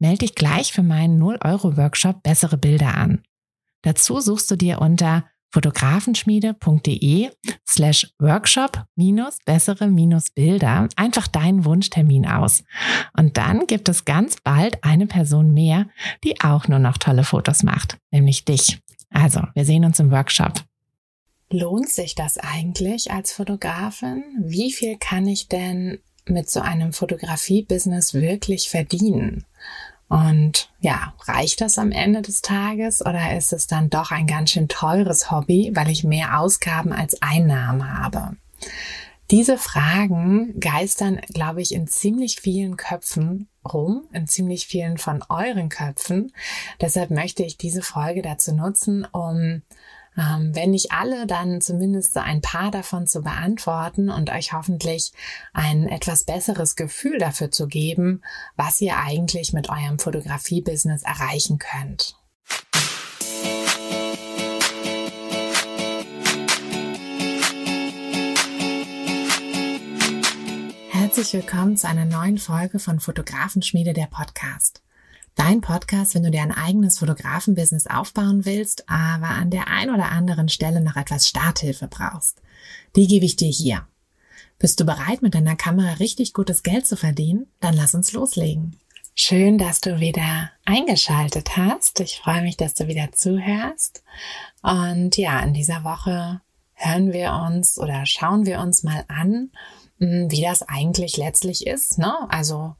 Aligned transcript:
Melde 0.00 0.18
dich 0.18 0.34
gleich 0.34 0.72
für 0.72 0.82
meinen 0.82 1.22
0-Euro-Workshop 1.22 2.22
Bessere 2.22 2.56
Bilder 2.56 2.96
an. 2.96 3.22
Dazu 3.82 4.20
suchst 4.20 4.50
du 4.50 4.56
dir 4.56 4.80
unter 4.80 5.24
fotografenschmiede.de 5.52 7.30
slash 7.68 8.10
workshop 8.18 8.84
minus 8.96 9.38
bessere 9.44 9.88
minus 9.88 10.30
Bilder 10.30 10.88
einfach 10.96 11.26
deinen 11.26 11.64
Wunschtermin 11.64 12.26
aus. 12.26 12.64
Und 13.16 13.36
dann 13.36 13.66
gibt 13.66 13.88
es 13.88 14.04
ganz 14.04 14.36
bald 14.42 14.82
eine 14.84 15.06
Person 15.06 15.52
mehr, 15.52 15.86
die 16.24 16.40
auch 16.40 16.68
nur 16.68 16.78
noch 16.78 16.96
tolle 16.98 17.24
Fotos 17.24 17.62
macht, 17.62 17.98
nämlich 18.10 18.44
dich. 18.44 18.78
Also, 19.10 19.42
wir 19.54 19.64
sehen 19.64 19.84
uns 19.84 19.98
im 19.98 20.10
Workshop. 20.10 20.62
Lohnt 21.50 21.88
sich 21.88 22.14
das 22.14 22.38
eigentlich 22.38 23.10
als 23.10 23.32
Fotografin? 23.32 24.22
Wie 24.40 24.72
viel 24.72 24.96
kann 24.98 25.26
ich 25.26 25.48
denn 25.48 25.98
mit 26.26 26.48
so 26.48 26.60
einem 26.60 26.92
Fotografie-Business 26.92 28.14
wirklich 28.14 28.68
verdienen? 28.70 29.44
Und 30.10 30.68
ja, 30.80 31.14
reicht 31.22 31.60
das 31.60 31.78
am 31.78 31.92
Ende 31.92 32.20
des 32.20 32.42
Tages 32.42 33.00
oder 33.00 33.36
ist 33.36 33.52
es 33.52 33.68
dann 33.68 33.90
doch 33.90 34.10
ein 34.10 34.26
ganz 34.26 34.50
schön 34.50 34.66
teures 34.66 35.30
Hobby, 35.30 35.70
weil 35.72 35.88
ich 35.88 36.02
mehr 36.02 36.40
Ausgaben 36.40 36.92
als 36.92 37.22
Einnahmen 37.22 37.96
habe? 37.96 38.36
Diese 39.30 39.56
Fragen 39.56 40.58
geistern, 40.58 41.20
glaube 41.32 41.62
ich, 41.62 41.72
in 41.72 41.86
ziemlich 41.86 42.40
vielen 42.40 42.76
Köpfen 42.76 43.48
rum, 43.64 44.08
in 44.12 44.26
ziemlich 44.26 44.66
vielen 44.66 44.98
von 44.98 45.22
euren 45.28 45.68
Köpfen. 45.68 46.32
Deshalb 46.80 47.12
möchte 47.12 47.44
ich 47.44 47.56
diese 47.56 47.82
Folge 47.82 48.22
dazu 48.22 48.52
nutzen, 48.52 49.06
um 49.12 49.62
wenn 50.16 50.70
nicht 50.70 50.92
alle, 50.92 51.26
dann 51.26 51.60
zumindest 51.60 52.14
so 52.14 52.20
ein 52.20 52.40
paar 52.40 52.70
davon 52.70 53.06
zu 53.06 53.22
beantworten 53.22 54.10
und 54.10 54.30
euch 54.30 54.52
hoffentlich 54.52 55.12
ein 55.52 55.88
etwas 55.88 56.24
besseres 56.24 56.76
Gefühl 56.76 57.18
dafür 57.18 57.50
zu 57.50 57.68
geben, 57.68 58.22
was 58.56 58.80
ihr 58.80 58.96
eigentlich 58.98 59.52
mit 59.52 59.68
eurem 59.68 59.98
Fotografie-Business 59.98 61.02
erreichen 61.02 61.58
könnt. 61.58 62.16
Herzlich 70.90 71.32
willkommen 71.32 71.76
zu 71.76 71.88
einer 71.88 72.04
neuen 72.04 72.38
Folge 72.38 72.78
von 72.78 73.00
Fotografenschmiede 73.00 73.92
der 73.92 74.06
Podcast. 74.06 74.82
Dein 75.40 75.62
Podcast, 75.62 76.14
wenn 76.14 76.22
du 76.22 76.30
dir 76.30 76.42
ein 76.42 76.52
eigenes 76.52 76.98
Fotografenbusiness 76.98 77.86
aufbauen 77.86 78.44
willst, 78.44 78.86
aber 78.90 79.30
an 79.30 79.48
der 79.48 79.68
ein 79.68 79.88
oder 79.88 80.12
anderen 80.12 80.50
Stelle 80.50 80.82
noch 80.82 80.96
etwas 80.96 81.26
Starthilfe 81.26 81.88
brauchst. 81.88 82.42
Die 82.94 83.06
gebe 83.06 83.24
ich 83.24 83.36
dir 83.36 83.48
hier. 83.48 83.86
Bist 84.58 84.78
du 84.78 84.84
bereit, 84.84 85.22
mit 85.22 85.34
deiner 85.34 85.56
Kamera 85.56 85.94
richtig 85.94 86.34
gutes 86.34 86.62
Geld 86.62 86.86
zu 86.86 86.94
verdienen? 86.94 87.46
Dann 87.60 87.72
lass 87.72 87.94
uns 87.94 88.12
loslegen. 88.12 88.76
Schön, 89.14 89.56
dass 89.56 89.80
du 89.80 89.98
wieder 89.98 90.50
eingeschaltet 90.66 91.56
hast. 91.56 92.00
Ich 92.00 92.20
freue 92.22 92.42
mich, 92.42 92.58
dass 92.58 92.74
du 92.74 92.86
wieder 92.86 93.10
zuhörst. 93.12 94.04
Und 94.60 95.16
ja, 95.16 95.40
in 95.40 95.54
dieser 95.54 95.84
Woche 95.84 96.42
hören 96.74 97.14
wir 97.14 97.32
uns 97.46 97.78
oder 97.78 98.04
schauen 98.04 98.44
wir 98.44 98.60
uns 98.60 98.82
mal 98.82 99.06
an, 99.08 99.50
hm, 100.00 100.30
wie 100.30 100.42
das 100.42 100.60
eigentlich 100.60 101.16
letztlich 101.16 101.66
ist. 101.66 101.96
Ne? 101.96 102.12
Also 102.28 102.76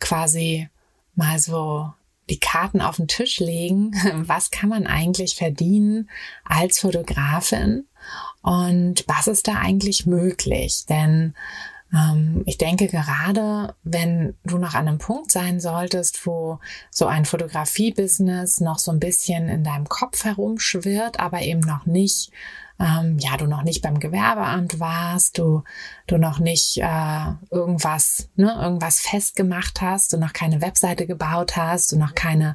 quasi 0.00 0.70
mal 1.14 1.38
so 1.38 1.92
die 2.30 2.40
Karten 2.40 2.80
auf 2.80 2.96
den 2.96 3.08
Tisch 3.08 3.40
legen, 3.40 3.92
was 4.26 4.50
kann 4.50 4.68
man 4.68 4.86
eigentlich 4.86 5.36
verdienen 5.36 6.10
als 6.44 6.80
Fotografin 6.80 7.86
und 8.42 9.04
was 9.06 9.26
ist 9.26 9.48
da 9.48 9.54
eigentlich 9.54 10.06
möglich? 10.06 10.84
Denn 10.88 11.34
ähm, 11.92 12.42
ich 12.46 12.58
denke 12.58 12.88
gerade, 12.88 13.74
wenn 13.82 14.36
du 14.44 14.58
noch 14.58 14.74
an 14.74 14.88
einem 14.88 14.98
Punkt 14.98 15.32
sein 15.32 15.60
solltest, 15.60 16.26
wo 16.26 16.58
so 16.90 17.06
ein 17.06 17.24
Fotografie-Business 17.24 18.60
noch 18.60 18.78
so 18.78 18.90
ein 18.90 19.00
bisschen 19.00 19.48
in 19.48 19.64
deinem 19.64 19.88
Kopf 19.88 20.24
herumschwirrt, 20.24 21.18
aber 21.18 21.42
eben 21.42 21.60
noch 21.60 21.86
nicht 21.86 22.30
ähm, 22.80 23.18
ja, 23.18 23.36
du 23.36 23.46
noch 23.46 23.64
nicht 23.64 23.82
beim 23.82 23.98
Gewerbeamt 23.98 24.78
warst, 24.78 25.38
du, 25.38 25.64
du 26.06 26.16
noch 26.16 26.38
nicht 26.38 26.78
äh, 26.78 27.32
irgendwas, 27.50 28.28
ne, 28.36 28.56
irgendwas 28.60 29.00
festgemacht 29.00 29.80
hast, 29.80 30.12
du 30.12 30.16
noch 30.16 30.32
keine 30.32 30.60
Webseite 30.60 31.06
gebaut 31.06 31.56
hast, 31.56 31.90
du 31.90 31.96
noch 31.96 32.14
keine 32.14 32.54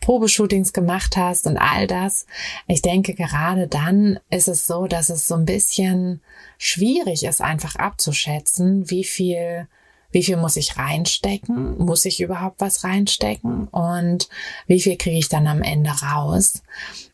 Probeshootings 0.00 0.72
gemacht 0.72 1.16
hast 1.16 1.46
und 1.46 1.58
all 1.58 1.88
das. 1.88 2.26
Ich 2.68 2.82
denke, 2.82 3.14
gerade 3.14 3.66
dann 3.66 4.20
ist 4.30 4.48
es 4.48 4.66
so, 4.66 4.86
dass 4.86 5.08
es 5.08 5.26
so 5.26 5.34
ein 5.34 5.44
bisschen 5.44 6.20
schwierig 6.56 7.24
ist, 7.24 7.40
einfach 7.40 7.74
abzuschätzen, 7.74 8.88
wie 8.90 9.04
viel 9.04 9.66
wie 10.14 10.22
viel 10.22 10.36
muss 10.36 10.56
ich 10.56 10.78
reinstecken? 10.78 11.76
Muss 11.78 12.04
ich 12.04 12.20
überhaupt 12.20 12.60
was 12.60 12.84
reinstecken? 12.84 13.66
Und 13.68 14.28
wie 14.68 14.80
viel 14.80 14.96
kriege 14.96 15.18
ich 15.18 15.28
dann 15.28 15.48
am 15.48 15.60
Ende 15.60 15.90
raus? 15.90 16.62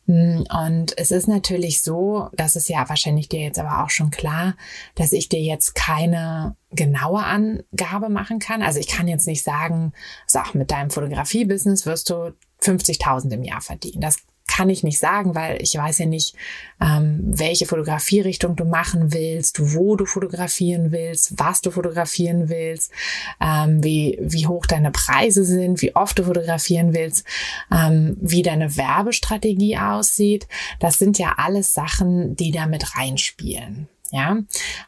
Hm, 0.06 0.44
und 0.50 0.98
es 0.98 1.10
ist 1.10 1.26
natürlich 1.26 1.80
so, 1.80 2.28
das 2.34 2.56
ist 2.56 2.68
ja 2.68 2.86
wahrscheinlich 2.90 3.30
dir 3.30 3.40
jetzt 3.40 3.58
aber 3.58 3.82
auch 3.82 3.88
schon 3.88 4.10
klar, 4.10 4.54
dass 4.96 5.14
ich 5.14 5.30
dir 5.30 5.40
jetzt 5.40 5.74
keine 5.74 6.56
genaue 6.72 7.24
Angabe 7.24 8.10
machen 8.10 8.38
kann. 8.38 8.60
Also 8.60 8.78
ich 8.78 8.88
kann 8.88 9.08
jetzt 9.08 9.26
nicht 9.26 9.44
sagen, 9.44 9.92
sag, 10.26 10.54
mit 10.54 10.70
deinem 10.70 10.90
Fotografie-Business 10.90 11.86
wirst 11.86 12.10
du 12.10 12.34
50.000 12.62 13.32
im 13.32 13.44
Jahr 13.44 13.62
verdienen. 13.62 14.02
Das 14.02 14.18
kann 14.60 14.68
ich 14.68 14.82
nicht 14.82 14.98
sagen, 14.98 15.34
weil 15.34 15.56
ich 15.62 15.74
weiß 15.74 16.00
ja 16.00 16.06
nicht, 16.06 16.36
ähm, 16.82 17.18
welche 17.22 17.64
Fotografierichtung 17.64 18.56
du 18.56 18.66
machen 18.66 19.14
willst, 19.14 19.74
wo 19.74 19.96
du 19.96 20.04
fotografieren 20.04 20.92
willst, 20.92 21.38
was 21.38 21.62
du 21.62 21.70
fotografieren 21.70 22.50
willst, 22.50 22.92
ähm, 23.40 23.82
wie, 23.82 24.18
wie 24.20 24.46
hoch 24.46 24.66
deine 24.66 24.90
Preise 24.90 25.46
sind, 25.46 25.80
wie 25.80 25.96
oft 25.96 26.18
du 26.18 26.24
fotografieren 26.24 26.92
willst, 26.92 27.24
ähm, 27.72 28.18
wie 28.20 28.42
deine 28.42 28.76
Werbestrategie 28.76 29.78
aussieht. 29.78 30.46
Das 30.78 30.98
sind 30.98 31.18
ja 31.18 31.36
alles 31.38 31.72
Sachen, 31.72 32.36
die 32.36 32.50
da 32.50 32.66
mit 32.66 32.98
reinspielen. 32.98 33.88
Ja, 34.12 34.38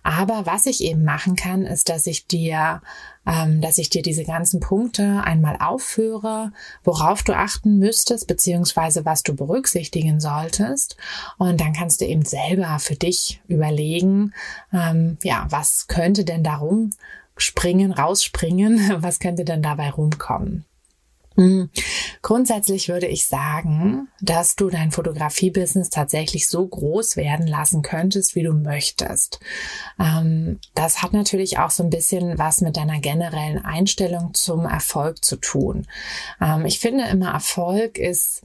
aber 0.02 0.46
was 0.46 0.66
ich 0.66 0.82
eben 0.82 1.04
machen 1.04 1.36
kann, 1.36 1.64
ist, 1.64 1.88
dass 1.88 2.08
ich 2.08 2.26
dir, 2.26 2.82
ähm, 3.24 3.60
dass 3.60 3.78
ich 3.78 3.88
dir 3.88 4.02
diese 4.02 4.24
ganzen 4.24 4.58
Punkte 4.58 5.22
einmal 5.24 5.56
aufführe, 5.60 6.52
worauf 6.82 7.22
du 7.22 7.32
achten 7.32 7.78
müsstest, 7.78 8.26
beziehungsweise 8.26 9.04
was 9.04 9.22
du 9.22 9.36
berücksichtigen 9.36 10.18
solltest. 10.18 10.96
Und 11.38 11.60
dann 11.60 11.72
kannst 11.72 12.00
du 12.00 12.04
eben 12.04 12.24
selber 12.24 12.80
für 12.80 12.96
dich 12.96 13.40
überlegen, 13.46 14.34
ähm, 14.72 15.18
ja, 15.22 15.46
was 15.50 15.86
könnte 15.86 16.24
denn 16.24 16.42
darum 16.42 16.90
springen, 17.36 17.92
rausspringen, 17.92 18.96
was 19.02 19.20
könnte 19.20 19.44
denn 19.44 19.62
dabei 19.62 19.90
rumkommen. 19.90 20.64
Hm. 21.34 21.70
Grundsätzlich 22.20 22.88
würde 22.88 23.06
ich 23.06 23.26
sagen, 23.26 24.08
dass 24.20 24.56
du 24.56 24.70
dein 24.70 24.90
Fotografie-Business 24.90 25.90
tatsächlich 25.90 26.48
so 26.48 26.66
groß 26.66 27.16
werden 27.16 27.46
lassen 27.46 27.82
könntest, 27.82 28.34
wie 28.34 28.42
du 28.42 28.52
möchtest. 28.52 29.40
Ähm, 29.98 30.60
das 30.74 31.02
hat 31.02 31.12
natürlich 31.12 31.58
auch 31.58 31.70
so 31.70 31.82
ein 31.82 31.90
bisschen 31.90 32.38
was 32.38 32.60
mit 32.60 32.76
deiner 32.76 33.00
generellen 33.00 33.64
Einstellung 33.64 34.34
zum 34.34 34.64
Erfolg 34.64 35.24
zu 35.24 35.36
tun. 35.36 35.86
Ähm, 36.40 36.66
ich 36.66 36.78
finde 36.78 37.04
immer, 37.04 37.32
Erfolg 37.32 37.98
ist 37.98 38.42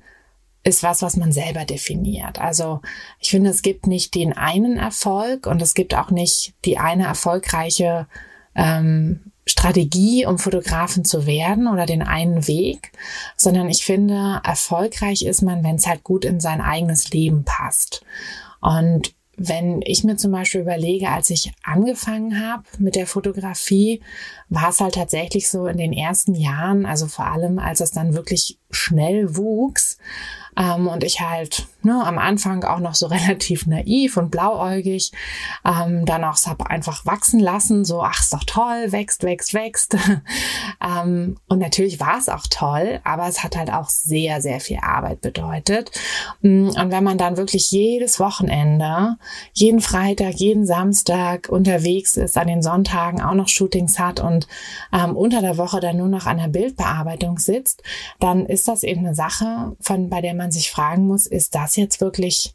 ist 0.63 0.83
was, 0.83 1.01
was 1.01 1.15
man 1.15 1.31
selber 1.31 1.63
definiert. 1.63 2.41
Also 2.41 2.81
ich 3.19 3.29
finde, 3.29 3.51
es 3.51 3.61
gibt 3.61 3.87
nicht 3.87 4.13
den 4.15 4.33
einen 4.33 4.77
Erfolg 4.77 5.47
und 5.47 5.61
es 5.61 5.73
gibt 5.73 5.95
auch 5.95 6.11
nicht 6.11 6.55
die 6.65 6.77
eine 6.77 7.05
erfolgreiche 7.05 8.07
ähm, 8.53 9.31
Strategie, 9.47 10.25
um 10.25 10.37
Fotografen 10.37 11.05
zu 11.05 11.25
werden 11.25 11.67
oder 11.67 11.85
den 11.85 12.03
einen 12.03 12.47
Weg, 12.47 12.91
sondern 13.35 13.69
ich 13.69 13.83
finde, 13.83 14.41
erfolgreich 14.43 15.23
ist 15.23 15.41
man, 15.41 15.63
wenn 15.63 15.77
es 15.77 15.87
halt 15.87 16.03
gut 16.03 16.25
in 16.25 16.39
sein 16.39 16.61
eigenes 16.61 17.09
Leben 17.11 17.43
passt. 17.43 18.03
Und 18.61 19.13
wenn 19.37 19.83
ich 19.83 20.03
mir 20.03 20.17
zum 20.17 20.31
Beispiel 20.31 20.61
überlege, 20.61 21.09
als 21.09 21.29
ich 21.29 21.53
angefangen 21.63 22.43
habe 22.43 22.63
mit 22.79 22.95
der 22.95 23.05
Fotografie, 23.05 24.01
war 24.49 24.69
es 24.69 24.81
halt 24.81 24.95
tatsächlich 24.95 25.47
so 25.49 25.67
in 25.67 25.77
den 25.77 25.93
ersten 25.93 26.33
Jahren, 26.33 26.87
also 26.87 27.05
vor 27.05 27.27
allem 27.27 27.59
als 27.59 27.79
es 27.79 27.91
dann 27.91 28.15
wirklich 28.15 28.57
schnell 28.69 29.35
wuchs 29.35 29.97
ähm, 30.57 30.87
und 30.87 31.03
ich 31.03 31.21
halt 31.21 31.67
ne, 31.83 32.03
am 32.05 32.17
Anfang 32.17 32.63
auch 32.63 32.79
noch 32.79 32.95
so 32.95 33.07
relativ 33.07 33.65
naiv 33.65 34.17
und 34.17 34.29
blauäugig, 34.29 35.11
ähm, 35.65 36.05
dann 36.05 36.23
auch 36.23 36.35
Sub 36.35 36.63
einfach 36.63 37.05
wachsen 37.05 37.39
lassen, 37.39 37.85
so, 37.85 38.01
ach, 38.03 38.19
ist 38.19 38.33
doch 38.33 38.43
toll, 38.43 38.91
wächst, 38.91 39.23
wächst, 39.23 39.53
wächst. 39.53 39.97
ähm, 40.85 41.37
und 41.47 41.59
natürlich 41.59 41.99
war 41.99 42.17
es 42.17 42.29
auch 42.29 42.45
toll, 42.49 42.99
aber 43.03 43.27
es 43.27 43.43
hat 43.43 43.55
halt 43.55 43.71
auch 43.71 43.89
sehr, 43.89 44.41
sehr 44.41 44.59
viel 44.59 44.79
Arbeit 44.81 45.21
bedeutet. 45.21 45.91
Mm, 46.41 46.69
und 46.69 46.91
wenn 46.91 47.03
man 47.03 47.17
dann 47.17 47.37
wirklich 47.37 47.71
jedes 47.71 48.19
Wochenende, 48.19 49.17
jeden 49.53 49.81
Freitag, 49.81 50.35
jeden 50.35 50.65
Samstag 50.65 51.49
unterwegs 51.49 52.17
ist, 52.17 52.37
an 52.37 52.47
den 52.47 52.61
Sonntagen 52.61 53.21
auch 53.21 53.33
noch 53.33 53.47
Shootings 53.47 53.99
hat 53.99 54.19
und 54.19 54.47
ähm, 54.91 55.15
unter 55.15 55.41
der 55.41 55.57
Woche 55.57 55.79
dann 55.79 55.97
nur 55.97 56.07
noch 56.07 56.25
an 56.25 56.37
der 56.37 56.49
Bildbearbeitung 56.49 57.37
sitzt, 57.37 57.83
dann 58.19 58.45
ist 58.45 58.56
das 58.63 58.83
eben 58.83 59.05
eine 59.05 59.15
Sache, 59.15 59.75
von 59.79 60.09
bei 60.09 60.21
der 60.21 60.33
man 60.33 60.51
sich 60.51 60.71
fragen 60.71 61.07
muss, 61.07 61.27
ist 61.27 61.55
das 61.55 61.75
jetzt 61.75 62.01
wirklich 62.01 62.53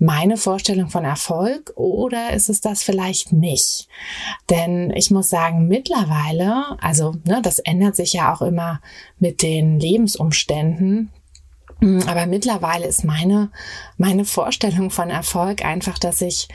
meine 0.00 0.38
Vorstellung 0.38 0.88
von 0.88 1.04
Erfolg 1.04 1.72
oder 1.76 2.32
ist 2.32 2.48
es 2.48 2.60
das 2.60 2.82
vielleicht 2.82 3.32
nicht? 3.32 3.86
Denn 4.48 4.90
ich 4.90 5.10
muss 5.10 5.28
sagen, 5.28 5.68
mittlerweile, 5.68 6.78
also 6.80 7.14
ne, 7.24 7.40
das 7.42 7.58
ändert 7.58 7.96
sich 7.96 8.14
ja 8.14 8.32
auch 8.32 8.40
immer 8.40 8.80
mit 9.18 9.42
den 9.42 9.78
Lebensumständen, 9.78 11.10
aber 12.06 12.26
mittlerweile 12.26 12.86
ist 12.86 13.04
meine, 13.04 13.50
meine 13.96 14.24
Vorstellung 14.24 14.90
von 14.90 15.08
Erfolg 15.08 15.64
einfach, 15.64 15.98
dass 15.98 16.20
ich, 16.20 16.48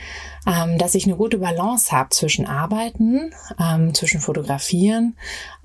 ähm, 0.46 0.78
dass 0.78 0.94
ich 0.94 1.04
eine 1.04 1.16
gute 1.16 1.38
Balance 1.38 1.90
habe 1.90 2.10
zwischen 2.10 2.46
Arbeiten, 2.46 3.32
ähm, 3.60 3.92
zwischen 3.92 4.20
Fotografieren 4.20 5.16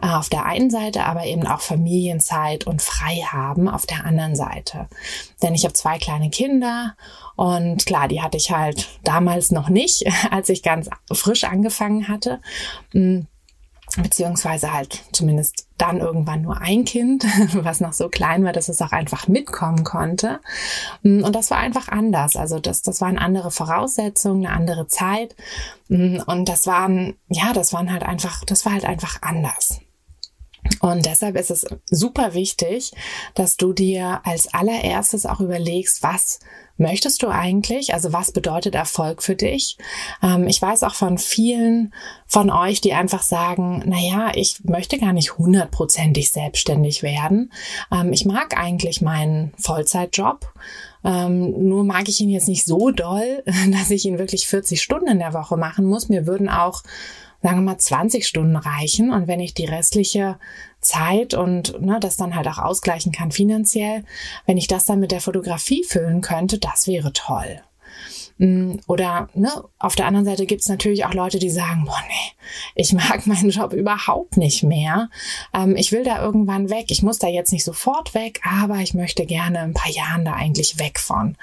äh, 0.01 0.07
auf 0.07 0.29
der 0.29 0.45
einen 0.45 0.71
Seite, 0.71 1.05
aber 1.05 1.25
eben 1.25 1.45
auch 1.45 1.61
Familienzeit 1.61 2.65
und 2.65 2.81
Freihaben 2.81 3.69
auf 3.69 3.85
der 3.85 4.03
anderen 4.05 4.35
Seite. 4.35 4.87
Denn 5.43 5.53
ich 5.53 5.63
habe 5.63 5.73
zwei 5.73 5.99
kleine 5.99 6.31
Kinder 6.31 6.95
und 7.35 7.85
klar, 7.85 8.07
die 8.07 8.21
hatte 8.21 8.37
ich 8.37 8.51
halt 8.51 8.87
damals 9.03 9.51
noch 9.51 9.69
nicht, 9.69 10.05
als 10.31 10.49
ich 10.49 10.63
ganz 10.63 10.89
frisch 11.11 11.43
angefangen 11.43 12.07
hatte. 12.07 12.41
Mm, 12.93 13.21
beziehungsweise 13.97 14.73
halt 14.73 15.03
zumindest 15.11 15.67
dann 15.77 15.99
irgendwann 15.99 16.43
nur 16.43 16.61
ein 16.61 16.85
Kind, 16.85 17.23
was 17.53 17.81
noch 17.81 17.93
so 17.93 18.09
klein 18.09 18.43
war, 18.43 18.53
dass 18.53 18.69
es 18.69 18.81
auch 18.81 18.91
einfach 18.91 19.27
mitkommen 19.27 19.83
konnte. 19.83 20.39
Mm, 21.03 21.23
und 21.23 21.35
das 21.35 21.51
war 21.51 21.57
einfach 21.57 21.89
anders. 21.89 22.35
Also 22.35 22.59
das, 22.59 22.81
das 22.81 23.01
waren 23.01 23.17
andere 23.17 23.51
Voraussetzungen, 23.51 24.45
eine 24.45 24.55
andere 24.55 24.87
Zeit. 24.87 25.35
Mm, 25.89 26.19
und 26.25 26.47
das 26.47 26.67
waren, 26.67 27.15
ja, 27.29 27.53
das 27.53 27.73
waren 27.73 27.91
halt 27.91 28.03
einfach, 28.03 28.45
das 28.45 28.65
war 28.65 28.73
halt 28.73 28.85
einfach 28.85 29.21
anders. 29.21 29.81
Und 30.79 31.05
deshalb 31.05 31.35
ist 31.35 31.51
es 31.51 31.65
super 31.89 32.33
wichtig, 32.33 32.91
dass 33.33 33.57
du 33.57 33.73
dir 33.73 34.21
als 34.23 34.53
allererstes 34.53 35.25
auch 35.25 35.39
überlegst, 35.39 36.03
was 36.03 36.39
möchtest 36.81 37.23
du 37.23 37.29
eigentlich? 37.29 37.93
Also 37.93 38.11
was 38.11 38.33
bedeutet 38.33 38.75
Erfolg 38.75 39.23
für 39.23 39.35
dich? 39.35 39.77
Ähm, 40.21 40.47
ich 40.47 40.61
weiß 40.61 40.83
auch 40.83 40.95
von 40.95 41.17
vielen 41.17 41.93
von 42.27 42.49
euch, 42.49 42.81
die 42.81 42.93
einfach 42.93 43.23
sagen, 43.23 43.83
na 43.85 43.97
ja, 43.99 44.31
ich 44.35 44.63
möchte 44.65 44.97
gar 44.97 45.13
nicht 45.13 45.37
hundertprozentig 45.37 46.31
selbstständig 46.31 47.03
werden. 47.03 47.53
Ähm, 47.91 48.11
ich 48.11 48.25
mag 48.25 48.57
eigentlich 48.57 49.01
meinen 49.01 49.53
Vollzeitjob. 49.57 50.51
Ähm, 51.03 51.67
nur 51.67 51.83
mag 51.83 52.09
ich 52.09 52.19
ihn 52.19 52.29
jetzt 52.29 52.47
nicht 52.49 52.65
so 52.65 52.91
doll, 52.91 53.43
dass 53.71 53.91
ich 53.91 54.05
ihn 54.05 54.19
wirklich 54.19 54.47
40 54.47 54.81
Stunden 54.81 55.07
in 55.07 55.19
der 55.19 55.33
Woche 55.33 55.55
machen 55.55 55.85
muss. 55.85 56.09
Mir 56.09 56.27
würden 56.27 56.49
auch 56.49 56.83
sagen 57.41 57.57
wir 57.57 57.71
mal 57.71 57.77
20 57.77 58.27
Stunden 58.27 58.55
reichen 58.55 59.11
und 59.11 59.27
wenn 59.27 59.39
ich 59.39 59.53
die 59.53 59.65
restliche 59.65 60.37
Zeit 60.81 61.33
und 61.33 61.81
ne, 61.81 61.99
das 61.99 62.17
dann 62.17 62.35
halt 62.35 62.47
auch 62.47 62.57
ausgleichen 62.57 63.11
kann 63.11 63.31
finanziell, 63.31 64.03
wenn 64.45 64.57
ich 64.57 64.67
das 64.67 64.85
dann 64.85 64.99
mit 64.99 65.11
der 65.11 65.21
Fotografie 65.21 65.83
füllen 65.83 66.21
könnte, 66.21 66.57
das 66.57 66.87
wäre 66.87 67.13
toll. 67.13 67.61
Mm, 68.41 68.77
oder 68.87 69.29
ne, 69.35 69.51
auf 69.77 69.95
der 69.95 70.07
anderen 70.07 70.25
Seite 70.25 70.47
gibt's 70.47 70.67
natürlich 70.67 71.05
auch 71.05 71.13
Leute, 71.13 71.37
die 71.37 71.51
sagen, 71.51 71.85
boah, 71.85 72.01
nee, 72.07 72.33
ich 72.73 72.91
mag 72.91 73.25
meinen 73.27 73.51
Job 73.51 73.73
überhaupt 73.73 74.37
nicht 74.37 74.63
mehr. 74.63 75.09
Ähm, 75.53 75.75
ich 75.75 75.91
will 75.91 76.03
da 76.03 76.23
irgendwann 76.23 76.71
weg. 76.71 76.85
Ich 76.89 77.03
muss 77.03 77.19
da 77.19 77.27
jetzt 77.27 77.51
nicht 77.51 77.63
sofort 77.63 78.15
weg, 78.15 78.41
aber 78.43 78.77
ich 78.77 78.95
möchte 78.95 79.27
gerne 79.27 79.59
ein 79.59 79.75
paar 79.75 79.91
Jahren 79.91 80.25
da 80.25 80.33
eigentlich 80.33 80.79
weg 80.79 80.99
von. 80.99 81.37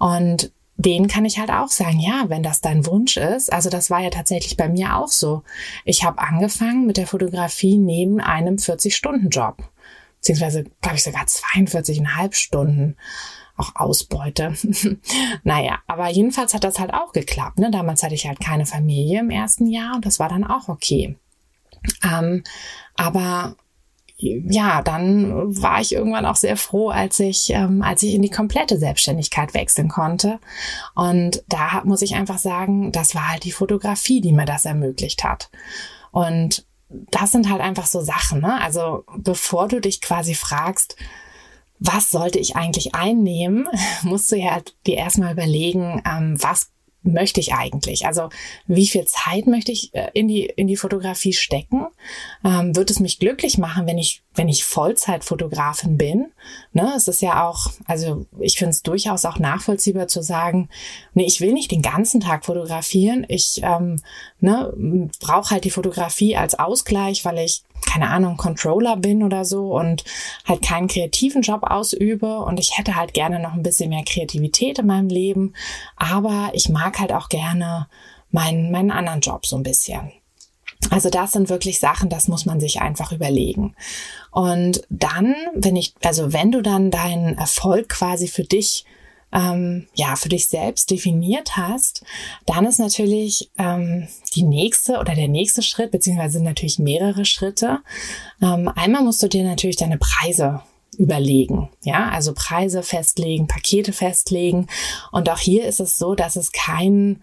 Und 0.00 0.50
den 0.76 1.06
kann 1.06 1.24
ich 1.24 1.38
halt 1.38 1.50
auch 1.50 1.68
sagen, 1.68 2.00
ja, 2.00 2.24
wenn 2.28 2.42
das 2.42 2.60
dein 2.60 2.86
Wunsch 2.86 3.16
ist. 3.16 3.52
Also 3.52 3.70
das 3.70 3.90
war 3.90 4.00
ja 4.00 4.10
tatsächlich 4.10 4.56
bei 4.56 4.68
mir 4.68 4.96
auch 4.96 5.08
so. 5.08 5.42
Ich 5.84 6.04
habe 6.04 6.18
angefangen 6.18 6.86
mit 6.86 6.96
der 6.96 7.06
Fotografie 7.06 7.76
neben 7.76 8.20
einem 8.20 8.56
40-Stunden-Job. 8.56 9.62
Beziehungsweise, 10.16 10.64
glaube 10.80 10.96
ich, 10.96 11.02
sogar 11.02 11.24
42,5 11.24 12.34
Stunden. 12.34 12.96
Auch 13.56 13.76
Ausbeute. 13.76 14.54
naja, 15.44 15.80
aber 15.86 16.08
jedenfalls 16.08 16.54
hat 16.54 16.64
das 16.64 16.78
halt 16.78 16.94
auch 16.94 17.12
geklappt. 17.12 17.58
Ne? 17.58 17.70
Damals 17.70 18.02
hatte 18.02 18.14
ich 18.14 18.26
halt 18.26 18.40
keine 18.40 18.64
Familie 18.64 19.20
im 19.20 19.30
ersten 19.30 19.66
Jahr 19.66 19.94
und 19.94 20.06
das 20.06 20.18
war 20.18 20.28
dann 20.28 20.44
auch 20.44 20.68
okay. 20.68 21.16
Ähm, 22.02 22.42
aber 22.96 23.56
ja, 24.22 24.82
dann 24.82 25.60
war 25.60 25.80
ich 25.80 25.92
irgendwann 25.92 26.26
auch 26.26 26.36
sehr 26.36 26.56
froh, 26.56 26.90
als 26.90 27.18
ich, 27.20 27.50
ähm, 27.50 27.82
als 27.82 28.02
ich 28.02 28.14
in 28.14 28.22
die 28.22 28.30
komplette 28.30 28.78
Selbstständigkeit 28.78 29.54
wechseln 29.54 29.88
konnte. 29.88 30.38
Und 30.94 31.42
da 31.48 31.82
muss 31.84 32.02
ich 32.02 32.14
einfach 32.14 32.38
sagen, 32.38 32.92
das 32.92 33.14
war 33.14 33.30
halt 33.30 33.44
die 33.44 33.52
Fotografie, 33.52 34.20
die 34.20 34.32
mir 34.32 34.44
das 34.44 34.64
ermöglicht 34.64 35.24
hat. 35.24 35.50
Und 36.12 36.64
das 36.88 37.32
sind 37.32 37.50
halt 37.50 37.60
einfach 37.60 37.86
so 37.86 38.00
Sachen, 38.00 38.40
ne? 38.40 38.60
Also 38.60 39.04
bevor 39.16 39.68
du 39.68 39.80
dich 39.80 40.00
quasi 40.00 40.34
fragst, 40.34 40.96
was 41.78 42.10
sollte 42.10 42.38
ich 42.38 42.54
eigentlich 42.54 42.94
einnehmen, 42.94 43.68
musst 44.02 44.30
du 44.30 44.36
ja 44.36 44.60
dir 44.86 44.96
erstmal 44.96 45.32
überlegen, 45.32 46.02
ähm, 46.06 46.36
was 46.40 46.70
möchte 47.02 47.40
ich 47.40 47.52
eigentlich? 47.54 48.06
Also 48.06 48.28
wie 48.66 48.86
viel 48.86 49.04
Zeit 49.06 49.46
möchte 49.46 49.72
ich 49.72 49.94
äh, 49.94 50.10
in 50.14 50.28
die 50.28 50.46
in 50.46 50.66
die 50.66 50.76
Fotografie 50.76 51.32
stecken? 51.32 51.86
Ähm, 52.44 52.74
wird 52.76 52.90
es 52.90 53.00
mich 53.00 53.18
glücklich 53.18 53.58
machen, 53.58 53.86
wenn 53.86 53.98
ich 53.98 54.22
wenn 54.34 54.48
ich 54.48 54.64
Vollzeitfotografin 54.64 55.98
bin? 55.98 56.32
Ne, 56.72 56.92
es 56.96 57.08
ist 57.08 57.22
ja 57.22 57.48
auch, 57.48 57.72
also 57.86 58.26
ich 58.40 58.56
finde 58.56 58.70
es 58.70 58.82
durchaus 58.82 59.24
auch 59.24 59.38
nachvollziehbar 59.38 60.08
zu 60.08 60.22
sagen, 60.22 60.68
nee, 61.14 61.26
ich 61.26 61.40
will 61.40 61.52
nicht 61.52 61.70
den 61.70 61.82
ganzen 61.82 62.20
Tag 62.20 62.44
fotografieren. 62.44 63.26
Ich 63.28 63.60
ähm, 63.62 64.00
ne, 64.40 64.72
brauche 65.20 65.50
halt 65.50 65.64
die 65.64 65.70
Fotografie 65.70 66.36
als 66.36 66.58
Ausgleich, 66.58 67.24
weil 67.24 67.38
ich 67.38 67.62
keine 67.86 68.10
Ahnung, 68.10 68.36
Controller 68.36 68.96
bin 68.96 69.22
oder 69.22 69.44
so 69.44 69.78
und 69.78 70.04
halt 70.46 70.62
keinen 70.62 70.88
kreativen 70.88 71.42
Job 71.42 71.62
ausübe 71.64 72.40
und 72.40 72.58
ich 72.58 72.78
hätte 72.78 72.96
halt 72.96 73.14
gerne 73.14 73.40
noch 73.40 73.52
ein 73.52 73.62
bisschen 73.62 73.90
mehr 73.90 74.04
Kreativität 74.04 74.78
in 74.78 74.86
meinem 74.86 75.08
Leben, 75.08 75.54
aber 75.96 76.50
ich 76.54 76.68
mag 76.68 76.98
halt 76.98 77.12
auch 77.12 77.28
gerne 77.28 77.88
meinen, 78.30 78.70
meinen 78.70 78.90
anderen 78.90 79.20
Job 79.20 79.46
so 79.46 79.56
ein 79.56 79.62
bisschen. 79.62 80.12
Also 80.90 81.10
das 81.10 81.32
sind 81.32 81.48
wirklich 81.48 81.78
Sachen, 81.78 82.08
das 82.08 82.28
muss 82.28 82.44
man 82.44 82.60
sich 82.60 82.80
einfach 82.80 83.12
überlegen. 83.12 83.74
Und 84.30 84.82
dann, 84.90 85.34
wenn 85.54 85.76
ich, 85.76 85.94
also 86.02 86.32
wenn 86.32 86.50
du 86.50 86.60
dann 86.60 86.90
deinen 86.90 87.38
Erfolg 87.38 87.88
quasi 87.88 88.26
für 88.26 88.44
dich 88.44 88.84
ähm, 89.32 89.86
ja 89.94 90.16
für 90.16 90.28
dich 90.28 90.46
selbst 90.46 90.90
definiert 90.90 91.56
hast, 91.56 92.04
dann 92.46 92.66
ist 92.66 92.78
natürlich 92.78 93.50
ähm, 93.58 94.08
die 94.34 94.42
nächste 94.42 94.98
oder 94.98 95.14
der 95.14 95.28
nächste 95.28 95.62
Schritt, 95.62 95.90
beziehungsweise 95.90 96.34
sind 96.34 96.44
natürlich 96.44 96.78
mehrere 96.78 97.24
Schritte. 97.24 97.80
Ähm, 98.40 98.68
einmal 98.74 99.02
musst 99.02 99.22
du 99.22 99.28
dir 99.28 99.44
natürlich 99.44 99.76
deine 99.76 99.98
Preise 99.98 100.60
überlegen, 100.98 101.70
ja, 101.82 102.10
also 102.10 102.34
Preise 102.34 102.82
festlegen, 102.82 103.46
Pakete 103.46 103.92
festlegen. 103.92 104.66
Und 105.10 105.30
auch 105.30 105.38
hier 105.38 105.64
ist 105.64 105.80
es 105.80 105.96
so, 105.96 106.14
dass 106.14 106.36
es 106.36 106.52
keinen 106.52 107.22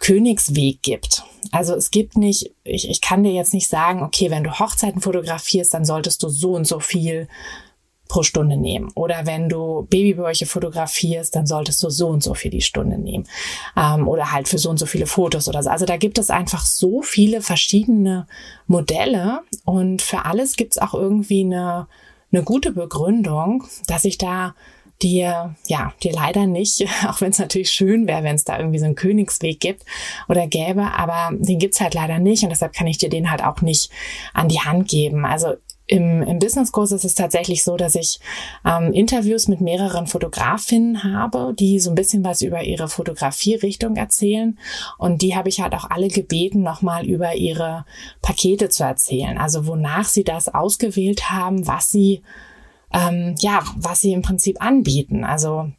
Königsweg 0.00 0.82
gibt. 0.82 1.24
Also 1.52 1.74
es 1.74 1.90
gibt 1.90 2.16
nicht, 2.16 2.54
ich, 2.64 2.88
ich 2.88 3.00
kann 3.02 3.22
dir 3.22 3.32
jetzt 3.32 3.52
nicht 3.52 3.68
sagen, 3.68 4.02
okay, 4.02 4.30
wenn 4.30 4.44
du 4.44 4.58
Hochzeiten 4.58 5.02
fotografierst, 5.02 5.74
dann 5.74 5.84
solltest 5.84 6.22
du 6.22 6.30
so 6.30 6.54
und 6.54 6.66
so 6.66 6.80
viel 6.80 7.28
pro 8.10 8.22
Stunde 8.22 8.56
nehmen. 8.56 8.90
Oder 8.94 9.24
wenn 9.24 9.48
du 9.48 9.86
Babybäuche 9.88 10.44
fotografierst, 10.44 11.34
dann 11.34 11.46
solltest 11.46 11.82
du 11.82 11.88
so 11.88 12.08
und 12.08 12.22
so 12.22 12.34
viel 12.34 12.50
die 12.50 12.60
Stunde 12.60 12.98
nehmen. 12.98 13.26
Ähm, 13.76 14.06
oder 14.08 14.32
halt 14.32 14.48
für 14.48 14.58
so 14.58 14.68
und 14.68 14.78
so 14.78 14.86
viele 14.86 15.06
Fotos 15.06 15.48
oder 15.48 15.62
so. 15.62 15.70
Also 15.70 15.86
da 15.86 15.96
gibt 15.96 16.18
es 16.18 16.28
einfach 16.28 16.64
so 16.64 17.02
viele 17.02 17.40
verschiedene 17.40 18.26
Modelle 18.66 19.40
und 19.64 20.02
für 20.02 20.24
alles 20.24 20.56
gibt 20.56 20.72
es 20.72 20.78
auch 20.82 20.92
irgendwie 20.92 21.44
eine, 21.44 21.86
eine 22.32 22.42
gute 22.42 22.72
Begründung, 22.72 23.64
dass 23.86 24.04
ich 24.04 24.18
da 24.18 24.54
dir, 25.02 25.54
ja, 25.66 25.92
dir 26.02 26.12
leider 26.12 26.46
nicht, 26.46 26.84
auch 27.08 27.20
wenn 27.20 27.30
es 27.30 27.38
natürlich 27.38 27.70
schön 27.70 28.06
wäre, 28.06 28.22
wenn 28.22 28.36
es 28.36 28.44
da 28.44 28.58
irgendwie 28.58 28.78
so 28.78 28.84
einen 28.84 28.96
Königsweg 28.96 29.60
gibt 29.60 29.84
oder 30.28 30.46
gäbe, 30.46 30.92
aber 30.96 31.30
den 31.32 31.58
gibt's 31.58 31.80
halt 31.80 31.94
leider 31.94 32.18
nicht 32.18 32.42
und 32.42 32.50
deshalb 32.50 32.72
kann 32.72 32.86
ich 32.86 32.98
dir 32.98 33.08
den 33.08 33.30
halt 33.30 33.42
auch 33.42 33.62
nicht 33.62 33.90
an 34.34 34.48
die 34.48 34.60
Hand 34.60 34.88
geben. 34.88 35.24
Also 35.24 35.54
im, 35.90 36.22
im 36.22 36.38
Businesskurs 36.38 36.92
ist 36.92 37.04
es 37.04 37.16
tatsächlich 37.16 37.64
so, 37.64 37.76
dass 37.76 37.96
ich 37.96 38.20
ähm, 38.64 38.92
Interviews 38.92 39.48
mit 39.48 39.60
mehreren 39.60 40.06
Fotografinnen 40.06 41.02
habe, 41.02 41.52
die 41.58 41.80
so 41.80 41.90
ein 41.90 41.96
bisschen 41.96 42.24
was 42.24 42.42
über 42.42 42.62
ihre 42.62 42.88
Fotografierichtung 42.88 43.96
erzählen. 43.96 44.56
Und 44.98 45.20
die 45.20 45.34
habe 45.34 45.48
ich 45.48 45.60
halt 45.60 45.74
auch 45.74 45.90
alle 45.90 46.06
gebeten, 46.06 46.62
nochmal 46.62 47.06
über 47.06 47.34
ihre 47.34 47.84
Pakete 48.22 48.68
zu 48.68 48.84
erzählen. 48.84 49.36
Also 49.36 49.66
wonach 49.66 50.04
sie 50.04 50.22
das 50.22 50.48
ausgewählt 50.48 51.28
haben, 51.30 51.66
was 51.66 51.90
sie, 51.90 52.22
ähm, 52.92 53.34
ja, 53.40 53.64
was 53.74 54.00
sie 54.00 54.12
im 54.12 54.22
Prinzip 54.22 54.62
anbieten. 54.62 55.24
Also 55.24 55.72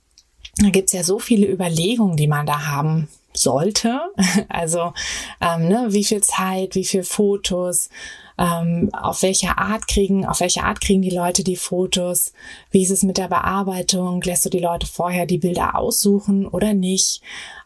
da 0.58 0.72
gibt's 0.72 0.92
ja 0.92 1.04
so 1.04 1.20
viele 1.20 1.48
Überlegungen, 1.48 2.18
die 2.18 2.28
man 2.28 2.46
da 2.46 2.68
haben 2.68 3.08
sollte. 3.34 4.02
Also 4.50 4.94
ähm, 5.40 5.70
ne, 5.70 5.88
wie 5.90 6.04
viel 6.04 6.22
Zeit, 6.22 6.76
wie 6.76 6.84
viel 6.84 7.04
Fotos, 7.04 7.90
ähm, 8.38 8.90
auf 8.94 9.22
welche 9.22 9.58
Art 9.58 9.88
kriegen, 9.88 10.26
auf 10.26 10.40
welche 10.40 10.64
Art 10.64 10.82
kriegen 10.82 11.02
die 11.02 11.10
Leute 11.10 11.44
die 11.44 11.56
Fotos, 11.56 12.34
wie 12.72 12.84
ist 12.84 12.92
es 12.92 13.04
mit 13.04 13.18
der 13.18 13.28
Bearbeitung, 13.28 14.22
lässt 14.22 14.46
du 14.46 14.50
die 14.50 14.60
Leute 14.60 14.88
vorher 14.88 15.26
die 15.26 15.38
Bilder 15.38 15.76
aussuchen 15.76 16.48
oder 16.48 16.74
nicht, 16.74 17.22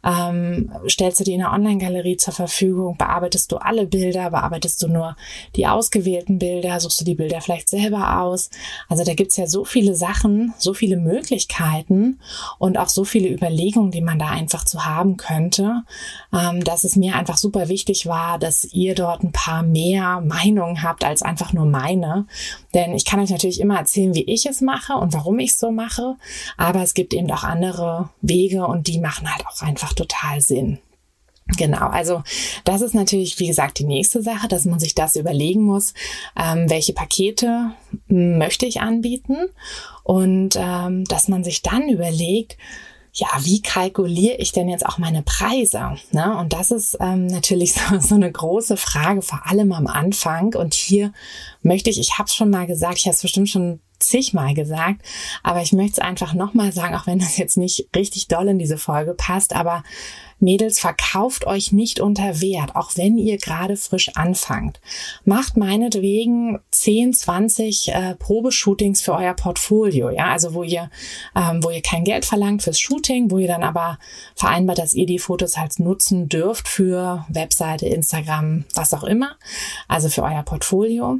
ähm, 0.05 0.71
stellst 0.87 1.19
du 1.19 1.23
die 1.23 1.33
in 1.33 1.39
der 1.39 1.51
Online-Galerie 1.51 2.17
zur 2.17 2.33
Verfügung, 2.33 2.97
bearbeitest 2.97 3.51
du 3.51 3.57
alle 3.57 3.87
Bilder, 3.87 4.29
bearbeitest 4.29 4.81
du 4.83 4.87
nur 4.87 5.15
die 5.55 5.65
ausgewählten 5.65 6.37
Bilder, 6.37 6.79
suchst 6.79 7.01
du 7.01 7.05
die 7.05 7.15
Bilder 7.15 7.41
vielleicht 7.41 7.69
selber 7.69 8.21
aus. 8.21 8.49
Also 8.87 9.03
da 9.03 9.13
gibt's 9.13 9.37
ja 9.37 9.47
so 9.47 9.65
viele 9.65 9.95
Sachen, 9.95 10.53
so 10.57 10.73
viele 10.73 10.97
Möglichkeiten 10.97 12.19
und 12.59 12.77
auch 12.77 12.89
so 12.89 13.03
viele 13.03 13.29
Überlegungen, 13.29 13.91
die 13.91 14.01
man 14.01 14.19
da 14.19 14.27
einfach 14.27 14.63
zu 14.63 14.85
haben 14.85 15.17
könnte, 15.17 15.83
ähm, 16.33 16.63
dass 16.63 16.83
es 16.83 16.95
mir 16.95 17.15
einfach 17.15 17.37
super 17.37 17.67
wichtig 17.67 18.05
war, 18.05 18.37
dass 18.37 18.65
ihr 18.65 18.93
dort 18.93 19.23
ein 19.23 19.31
paar 19.31 19.63
mehr 19.63 20.21
Meinungen 20.55 20.81
habt 20.81 21.03
als 21.03 21.21
einfach 21.21 21.53
nur 21.53 21.65
meine. 21.65 22.25
Denn 22.73 22.93
ich 22.93 23.05
kann 23.05 23.19
euch 23.19 23.29
natürlich 23.29 23.59
immer 23.59 23.77
erzählen, 23.77 24.15
wie 24.15 24.23
ich 24.23 24.45
es 24.45 24.61
mache 24.61 24.93
und 24.93 25.13
warum 25.13 25.39
ich 25.39 25.51
es 25.51 25.59
so 25.59 25.71
mache, 25.71 26.15
aber 26.57 26.81
es 26.81 26.93
gibt 26.93 27.13
eben 27.13 27.29
auch 27.31 27.43
andere 27.43 28.09
Wege 28.21 28.65
und 28.65 28.87
die 28.87 28.99
machen 28.99 29.31
halt 29.31 29.45
auch 29.45 29.61
einfach 29.61 29.93
total 29.93 30.41
Sinn. 30.41 30.79
Genau, 31.57 31.89
also 31.89 32.23
das 32.63 32.81
ist 32.81 32.95
natürlich, 32.95 33.37
wie 33.39 33.45
gesagt, 33.45 33.77
die 33.77 33.85
nächste 33.85 34.23
Sache, 34.23 34.47
dass 34.47 34.65
man 34.65 34.79
sich 34.79 34.95
das 34.95 35.15
überlegen 35.15 35.61
muss, 35.61 35.93
ähm, 36.35 36.67
welche 36.71 36.93
Pakete 36.93 37.71
möchte 38.07 38.65
ich 38.65 38.81
anbieten 38.81 39.37
und 40.03 40.55
ähm, 40.59 41.03
dass 41.03 41.27
man 41.27 41.43
sich 41.43 41.61
dann 41.61 41.87
überlegt, 41.87 42.57
ja, 43.17 43.29
wie 43.39 43.61
kalkuliere 43.61 44.35
ich 44.35 44.51
denn 44.51 44.67
jetzt 44.67 44.85
auch 44.85 44.97
meine 44.97 45.23
Preise? 45.23 45.95
Ne? 46.11 46.37
Und 46.37 46.51
das 46.51 46.69
ist 46.71 46.97
ähm, 46.99 47.27
natürlich 47.27 47.73
so, 47.73 47.99
so 47.99 48.15
eine 48.15 48.31
große 48.31 48.75
Frage, 48.75 49.21
vor 49.21 49.47
allem 49.47 49.71
am 49.71 49.87
Anfang. 49.87 50.53
Und 50.53 50.73
hier 50.73 51.13
möchte 51.61 51.89
ich, 51.89 51.99
ich 51.99 52.17
habe 52.17 52.27
es 52.27 52.35
schon 52.35 52.49
mal 52.49 52.67
gesagt, 52.67 52.97
ich 52.97 53.05
habe 53.05 53.15
es 53.15 53.21
bestimmt 53.21 53.49
schon 53.49 53.79
zigmal 53.99 54.53
gesagt, 54.53 55.01
aber 55.43 55.61
ich 55.61 55.73
möchte 55.73 55.93
es 55.93 55.99
einfach 55.99 56.33
nochmal 56.33 56.71
sagen, 56.71 56.95
auch 56.95 57.07
wenn 57.07 57.19
das 57.19 57.37
jetzt 57.37 57.57
nicht 57.57 57.87
richtig 57.95 58.27
doll 58.27 58.47
in 58.47 58.59
diese 58.59 58.77
Folge 58.77 59.13
passt, 59.13 59.55
aber 59.55 59.83
Mädels, 60.39 60.79
verkauft 60.79 61.47
euch 61.47 61.71
nicht 61.71 61.99
unter 61.99 62.41
Wert, 62.41 62.75
auch 62.75 62.91
wenn 62.95 63.17
ihr 63.17 63.37
gerade 63.37 63.77
frisch 63.77 64.11
anfangt. 64.15 64.81
Macht 65.23 65.55
meinetwegen 65.55 66.59
10, 66.71 67.13
20 67.13 67.93
äh, 67.93 68.15
Probeshootings 68.15 69.01
für 69.01 69.13
euer 69.13 69.33
Portfolio, 69.33 70.09
ja, 70.09 70.25
also 70.31 70.53
wo 70.53 70.63
ihr, 70.63 70.89
ähm, 71.35 71.63
wo 71.63 71.69
ihr 71.69 71.81
kein 71.81 72.03
Geld 72.03 72.25
verlangt 72.25 72.63
fürs 72.63 72.79
Shooting, 72.79 73.31
wo 73.31 73.37
ihr 73.37 73.47
dann 73.47 73.63
aber 73.63 73.97
vereinbart, 74.35 74.77
dass 74.77 74.93
ihr 74.93 75.05
die 75.05 75.19
Fotos 75.19 75.57
halt 75.57 75.79
nutzen 75.79 76.27
dürft 76.27 76.67
für 76.67 77.25
Webseite, 77.29 77.87
Instagram, 77.87 78.65
was 78.73 78.93
auch 78.93 79.03
immer, 79.03 79.37
also 79.87 80.09
für 80.09 80.23
euer 80.23 80.43
Portfolio 80.43 81.19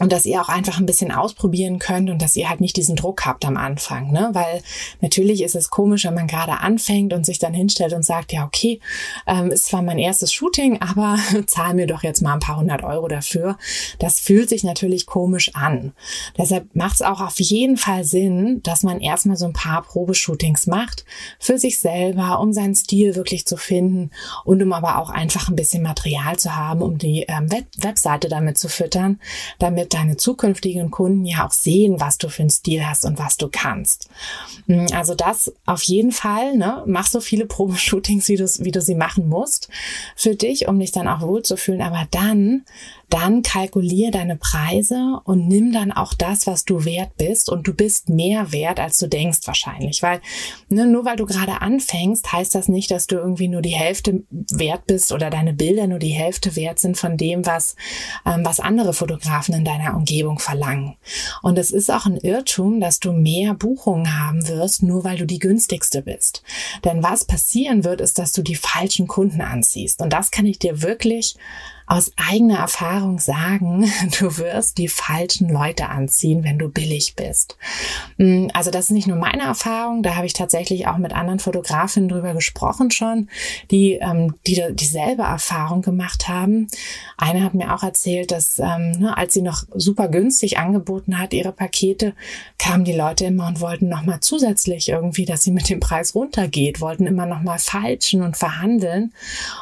und 0.00 0.10
dass 0.10 0.26
ihr 0.26 0.40
auch 0.42 0.48
einfach 0.48 0.78
ein 0.78 0.86
bisschen 0.86 1.12
ausprobieren 1.12 1.78
könnt 1.78 2.10
und 2.10 2.20
dass 2.20 2.34
ihr 2.34 2.48
halt 2.48 2.60
nicht 2.60 2.76
diesen 2.76 2.96
Druck 2.96 3.24
habt 3.26 3.44
am 3.44 3.56
Anfang, 3.56 4.10
ne? 4.10 4.30
Weil 4.32 4.60
natürlich 5.00 5.40
ist 5.40 5.54
es 5.54 5.70
komisch, 5.70 6.04
wenn 6.04 6.14
man 6.14 6.26
gerade 6.26 6.58
anfängt 6.58 7.12
und 7.12 7.24
sich 7.24 7.38
dann 7.38 7.54
hinstellt 7.54 7.92
und 7.92 8.04
sagt, 8.04 8.32
ja 8.32 8.44
okay, 8.44 8.80
ähm, 9.28 9.52
ist 9.52 9.66
zwar 9.66 9.82
mein 9.82 10.00
erstes 10.00 10.32
Shooting, 10.32 10.82
aber 10.82 11.16
zahl 11.46 11.74
mir 11.74 11.86
doch 11.86 12.02
jetzt 12.02 12.22
mal 12.22 12.34
ein 12.34 12.40
paar 12.40 12.56
hundert 12.56 12.82
Euro 12.82 13.06
dafür. 13.06 13.56
Das 14.00 14.18
fühlt 14.18 14.48
sich 14.48 14.64
natürlich 14.64 15.06
komisch 15.06 15.54
an. 15.54 15.92
Deshalb 16.36 16.74
macht 16.74 16.96
es 16.96 17.02
auch 17.02 17.20
auf 17.20 17.38
jeden 17.38 17.76
Fall 17.76 18.02
Sinn, 18.02 18.60
dass 18.64 18.82
man 18.82 19.00
erstmal 19.00 19.36
so 19.36 19.46
ein 19.46 19.52
paar 19.52 19.82
Probeshootings 19.82 20.66
macht 20.66 21.04
für 21.38 21.56
sich 21.56 21.78
selber, 21.78 22.40
um 22.40 22.52
seinen 22.52 22.74
Stil 22.74 23.14
wirklich 23.14 23.46
zu 23.46 23.56
finden 23.56 24.10
und 24.44 24.60
um 24.60 24.72
aber 24.72 24.98
auch 24.98 25.10
einfach 25.10 25.48
ein 25.48 25.56
bisschen 25.56 25.84
Material 25.84 26.36
zu 26.36 26.56
haben, 26.56 26.82
um 26.82 26.98
die 26.98 27.26
ähm, 27.28 27.52
Web 27.52 27.66
Webseite 27.78 28.28
damit 28.28 28.58
zu 28.58 28.68
füttern, 28.68 29.20
damit 29.60 29.83
damit 29.84 29.94
deine 29.94 30.16
zukünftigen 30.16 30.90
Kunden 30.90 31.24
ja 31.24 31.46
auch 31.46 31.52
sehen, 31.52 32.00
was 32.00 32.18
du 32.18 32.28
für 32.28 32.42
einen 32.42 32.50
Stil 32.50 32.86
hast 32.86 33.04
und 33.04 33.18
was 33.18 33.36
du 33.36 33.48
kannst. 33.50 34.08
Mm, 34.66 34.86
also 34.92 35.14
das 35.14 35.52
auf 35.66 35.82
jeden 35.82 36.12
Fall, 36.12 36.56
ne? 36.56 36.82
Mach 36.86 37.06
so 37.06 37.20
viele 37.20 37.46
Probeshootings, 37.54 38.28
wie 38.28 38.36
du, 38.36 38.44
wie 38.60 38.72
du 38.72 38.80
sie 38.80 38.94
machen 38.94 39.28
musst 39.28 39.68
für 40.16 40.34
dich, 40.34 40.68
um 40.68 40.78
dich 40.78 40.92
dann 40.92 41.08
auch 41.08 41.22
wohlzufühlen. 41.22 41.82
Aber 41.82 42.06
dann 42.10 42.64
dann 43.10 43.42
kalkulier 43.42 44.10
deine 44.10 44.36
Preise 44.36 45.20
und 45.24 45.46
nimm 45.48 45.72
dann 45.72 45.92
auch 45.92 46.14
das, 46.14 46.46
was 46.46 46.64
du 46.64 46.84
wert 46.84 47.16
bist. 47.16 47.48
Und 47.48 47.66
du 47.66 47.74
bist 47.74 48.08
mehr 48.08 48.52
wert, 48.52 48.80
als 48.80 48.98
du 48.98 49.08
denkst 49.08 49.40
wahrscheinlich. 49.44 50.02
Weil 50.02 50.20
ne, 50.68 50.86
nur 50.86 51.04
weil 51.04 51.16
du 51.16 51.26
gerade 51.26 51.60
anfängst, 51.60 52.32
heißt 52.32 52.54
das 52.54 52.68
nicht, 52.68 52.90
dass 52.90 53.06
du 53.06 53.16
irgendwie 53.16 53.48
nur 53.48 53.62
die 53.62 53.70
Hälfte 53.70 54.24
wert 54.30 54.86
bist 54.86 55.12
oder 55.12 55.30
deine 55.30 55.52
Bilder 55.52 55.86
nur 55.86 55.98
die 55.98 56.08
Hälfte 56.08 56.56
wert 56.56 56.78
sind 56.78 56.96
von 56.96 57.16
dem, 57.16 57.46
was, 57.46 57.76
ähm, 58.26 58.44
was 58.44 58.60
andere 58.60 58.92
Fotografen 58.92 59.54
in 59.54 59.64
deiner 59.64 59.96
Umgebung 59.96 60.38
verlangen. 60.38 60.96
Und 61.42 61.58
es 61.58 61.70
ist 61.70 61.90
auch 61.90 62.06
ein 62.06 62.16
Irrtum, 62.16 62.80
dass 62.80 63.00
du 63.00 63.12
mehr 63.12 63.54
Buchungen 63.54 64.18
haben 64.18 64.48
wirst, 64.48 64.82
nur 64.82 65.04
weil 65.04 65.18
du 65.18 65.26
die 65.26 65.38
günstigste 65.38 66.02
bist. 66.02 66.42
Denn 66.84 67.02
was 67.02 67.24
passieren 67.24 67.84
wird, 67.84 68.00
ist, 68.00 68.18
dass 68.18 68.32
du 68.32 68.42
die 68.42 68.56
falschen 68.56 69.06
Kunden 69.06 69.40
anziehst. 69.40 70.00
Und 70.00 70.12
das 70.12 70.30
kann 70.30 70.46
ich 70.46 70.58
dir 70.58 70.82
wirklich 70.82 71.36
aus 71.86 72.12
eigener 72.16 72.58
Erfahrung 72.58 73.18
sagen, 73.18 73.90
du 74.18 74.38
wirst 74.38 74.78
die 74.78 74.88
falschen 74.88 75.48
Leute 75.48 75.88
anziehen, 75.88 76.44
wenn 76.44 76.58
du 76.58 76.68
billig 76.68 77.14
bist. 77.14 77.56
Mm, 78.16 78.48
also 78.54 78.70
das 78.70 78.86
ist 78.86 78.90
nicht 78.90 79.06
nur 79.06 79.18
meine 79.18 79.42
Erfahrung, 79.42 80.02
da 80.02 80.16
habe 80.16 80.26
ich 80.26 80.32
tatsächlich 80.32 80.86
auch 80.86 80.96
mit 80.96 81.12
anderen 81.12 81.40
Fotografinnen 81.40 82.08
drüber 82.08 82.32
gesprochen 82.32 82.90
schon, 82.90 83.28
die, 83.70 83.92
ähm, 83.94 84.34
die 84.46 84.62
dieselbe 84.72 85.22
Erfahrung 85.22 85.82
gemacht 85.82 86.28
haben. 86.28 86.68
Eine 87.18 87.42
hat 87.42 87.54
mir 87.54 87.74
auch 87.74 87.82
erzählt, 87.82 88.30
dass 88.30 88.58
ähm, 88.58 88.92
ne, 88.92 89.16
als 89.16 89.34
sie 89.34 89.42
noch 89.42 89.64
super 89.74 90.08
günstig 90.08 90.58
angeboten 90.58 91.18
hat, 91.18 91.34
ihre 91.34 91.52
Pakete, 91.52 92.14
kamen 92.58 92.84
die 92.84 92.92
Leute 92.92 93.26
immer 93.26 93.46
und 93.46 93.60
wollten 93.60 93.88
nochmal 93.88 94.20
zusätzlich 94.20 94.88
irgendwie, 94.88 95.24
dass 95.24 95.42
sie 95.42 95.52
mit 95.52 95.68
dem 95.68 95.80
Preis 95.80 96.14
runtergeht, 96.14 96.80
wollten 96.80 97.06
immer 97.06 97.26
nochmal 97.26 97.58
falschen 97.58 98.22
und 98.22 98.36
verhandeln. 98.36 99.12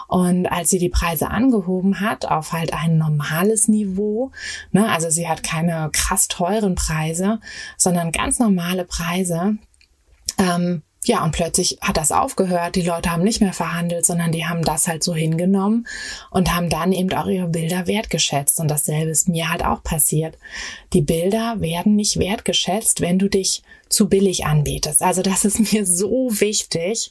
Und 0.08 0.46
als 0.46 0.70
sie 0.70 0.78
die 0.78 0.88
Preise 0.88 1.30
angehoben 1.30 2.00
hat, 2.00 2.11
hat 2.12 2.26
auf 2.26 2.52
halt 2.52 2.72
ein 2.72 2.98
normales 2.98 3.68
Niveau. 3.68 4.30
Ne? 4.70 4.88
Also 4.88 5.10
sie 5.10 5.28
hat 5.28 5.42
keine 5.42 5.90
krass 5.92 6.28
teuren 6.28 6.74
Preise, 6.74 7.40
sondern 7.76 8.12
ganz 8.12 8.38
normale 8.38 8.84
Preise. 8.84 9.56
Ähm, 10.38 10.82
ja, 11.04 11.24
und 11.24 11.32
plötzlich 11.32 11.78
hat 11.80 11.96
das 11.96 12.12
aufgehört. 12.12 12.76
Die 12.76 12.82
Leute 12.82 13.10
haben 13.10 13.24
nicht 13.24 13.40
mehr 13.40 13.52
verhandelt, 13.52 14.06
sondern 14.06 14.30
die 14.30 14.46
haben 14.46 14.62
das 14.62 14.86
halt 14.86 15.02
so 15.02 15.14
hingenommen 15.14 15.88
und 16.30 16.54
haben 16.54 16.68
dann 16.68 16.92
eben 16.92 17.12
auch 17.12 17.26
ihre 17.26 17.48
Bilder 17.48 17.88
wertgeschätzt. 17.88 18.60
Und 18.60 18.68
dasselbe 18.68 19.10
ist 19.10 19.28
mir 19.28 19.50
halt 19.50 19.64
auch 19.64 19.82
passiert. 19.82 20.38
Die 20.92 21.00
Bilder 21.00 21.60
werden 21.60 21.96
nicht 21.96 22.20
wertgeschätzt, 22.20 23.00
wenn 23.00 23.18
du 23.18 23.28
dich 23.28 23.64
zu 23.92 24.08
billig 24.08 24.46
anbietest. 24.46 25.02
Also 25.02 25.22
das 25.22 25.44
ist 25.44 25.60
mir 25.72 25.86
so 25.86 26.28
wichtig. 26.40 27.10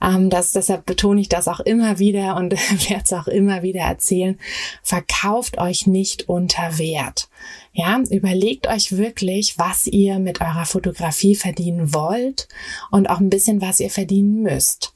Ähm, 0.00 0.30
dass, 0.30 0.52
deshalb 0.52 0.86
betone 0.86 1.20
ich 1.20 1.28
das 1.28 1.48
auch 1.48 1.60
immer 1.60 1.98
wieder 1.98 2.36
und 2.36 2.52
werde 2.90 3.04
es 3.04 3.12
auch 3.12 3.28
immer 3.28 3.62
wieder 3.62 3.82
erzählen. 3.82 4.38
Verkauft 4.82 5.58
euch 5.58 5.86
nicht 5.86 6.28
unter 6.28 6.78
Wert. 6.78 7.28
Ja, 7.74 8.00
überlegt 8.10 8.66
euch 8.66 8.96
wirklich, 8.98 9.58
was 9.58 9.86
ihr 9.86 10.18
mit 10.18 10.40
eurer 10.42 10.66
Fotografie 10.66 11.34
verdienen 11.34 11.94
wollt 11.94 12.48
und 12.90 13.08
auch 13.08 13.18
ein 13.18 13.30
bisschen, 13.30 13.62
was 13.62 13.80
ihr 13.80 13.90
verdienen 13.90 14.42
müsst. 14.42 14.92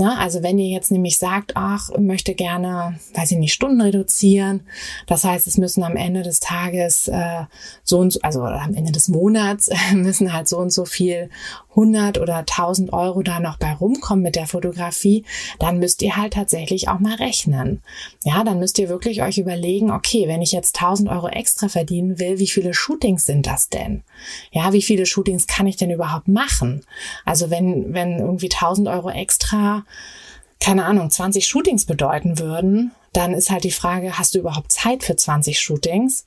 Na, 0.00 0.16
also 0.18 0.44
wenn 0.44 0.60
ihr 0.60 0.68
jetzt 0.68 0.92
nämlich 0.92 1.18
sagt, 1.18 1.56
ach, 1.56 1.90
möchte 1.98 2.36
gerne, 2.36 3.00
weiß 3.14 3.32
ich 3.32 3.38
nicht, 3.38 3.52
Stunden 3.52 3.80
reduzieren, 3.80 4.60
das 5.08 5.24
heißt, 5.24 5.48
es 5.48 5.58
müssen 5.58 5.82
am 5.82 5.96
Ende 5.96 6.22
des 6.22 6.38
Tages 6.38 7.08
äh, 7.08 7.46
so 7.82 7.98
und 7.98 8.12
so, 8.12 8.20
also 8.22 8.44
am 8.44 8.74
Ende 8.74 8.92
des 8.92 9.08
Monats 9.08 9.70
müssen 9.92 10.32
halt 10.32 10.46
so 10.46 10.58
und 10.58 10.72
so 10.72 10.84
viel 10.84 11.30
100 11.70 12.18
oder 12.18 12.38
1000 12.38 12.92
Euro 12.92 13.22
da 13.22 13.40
noch 13.40 13.56
bei 13.56 13.72
rumkommen 13.72 14.22
mit 14.22 14.36
der 14.36 14.46
Fotografie, 14.46 15.24
dann 15.58 15.78
müsst 15.78 16.02
ihr 16.02 16.16
halt 16.16 16.32
tatsächlich 16.32 16.88
auch 16.88 16.98
mal 16.98 17.14
rechnen. 17.14 17.82
Ja, 18.24 18.42
dann 18.42 18.58
müsst 18.58 18.78
ihr 18.78 18.88
wirklich 18.88 19.22
euch 19.22 19.38
überlegen, 19.38 19.90
okay, 19.90 20.26
wenn 20.26 20.42
ich 20.42 20.52
jetzt 20.52 20.80
1000 20.80 21.08
Euro 21.08 21.28
extra 21.28 21.68
verdienen 21.68 22.18
will, 22.18 22.38
wie 22.38 22.48
viele 22.48 22.74
Shootings 22.74 23.26
sind 23.26 23.46
das 23.46 23.68
denn? 23.68 24.02
Ja, 24.50 24.72
wie 24.72 24.82
viele 24.82 25.06
Shootings 25.06 25.46
kann 25.46 25.66
ich 25.66 25.76
denn 25.76 25.90
überhaupt 25.90 26.28
machen? 26.28 26.84
Also 27.24 27.50
wenn, 27.50 27.94
wenn 27.94 28.18
irgendwie 28.18 28.50
1000 28.50 28.88
Euro 28.88 29.10
extra 29.10 29.84
keine 30.60 30.84
Ahnung, 30.84 31.10
20 31.10 31.46
Shootings 31.46 31.84
bedeuten 31.84 32.38
würden, 32.38 32.92
dann 33.12 33.32
ist 33.32 33.50
halt 33.50 33.64
die 33.64 33.70
Frage, 33.70 34.18
hast 34.18 34.34
du 34.34 34.38
überhaupt 34.38 34.72
Zeit 34.72 35.02
für 35.02 35.16
20 35.16 35.58
Shootings? 35.60 36.24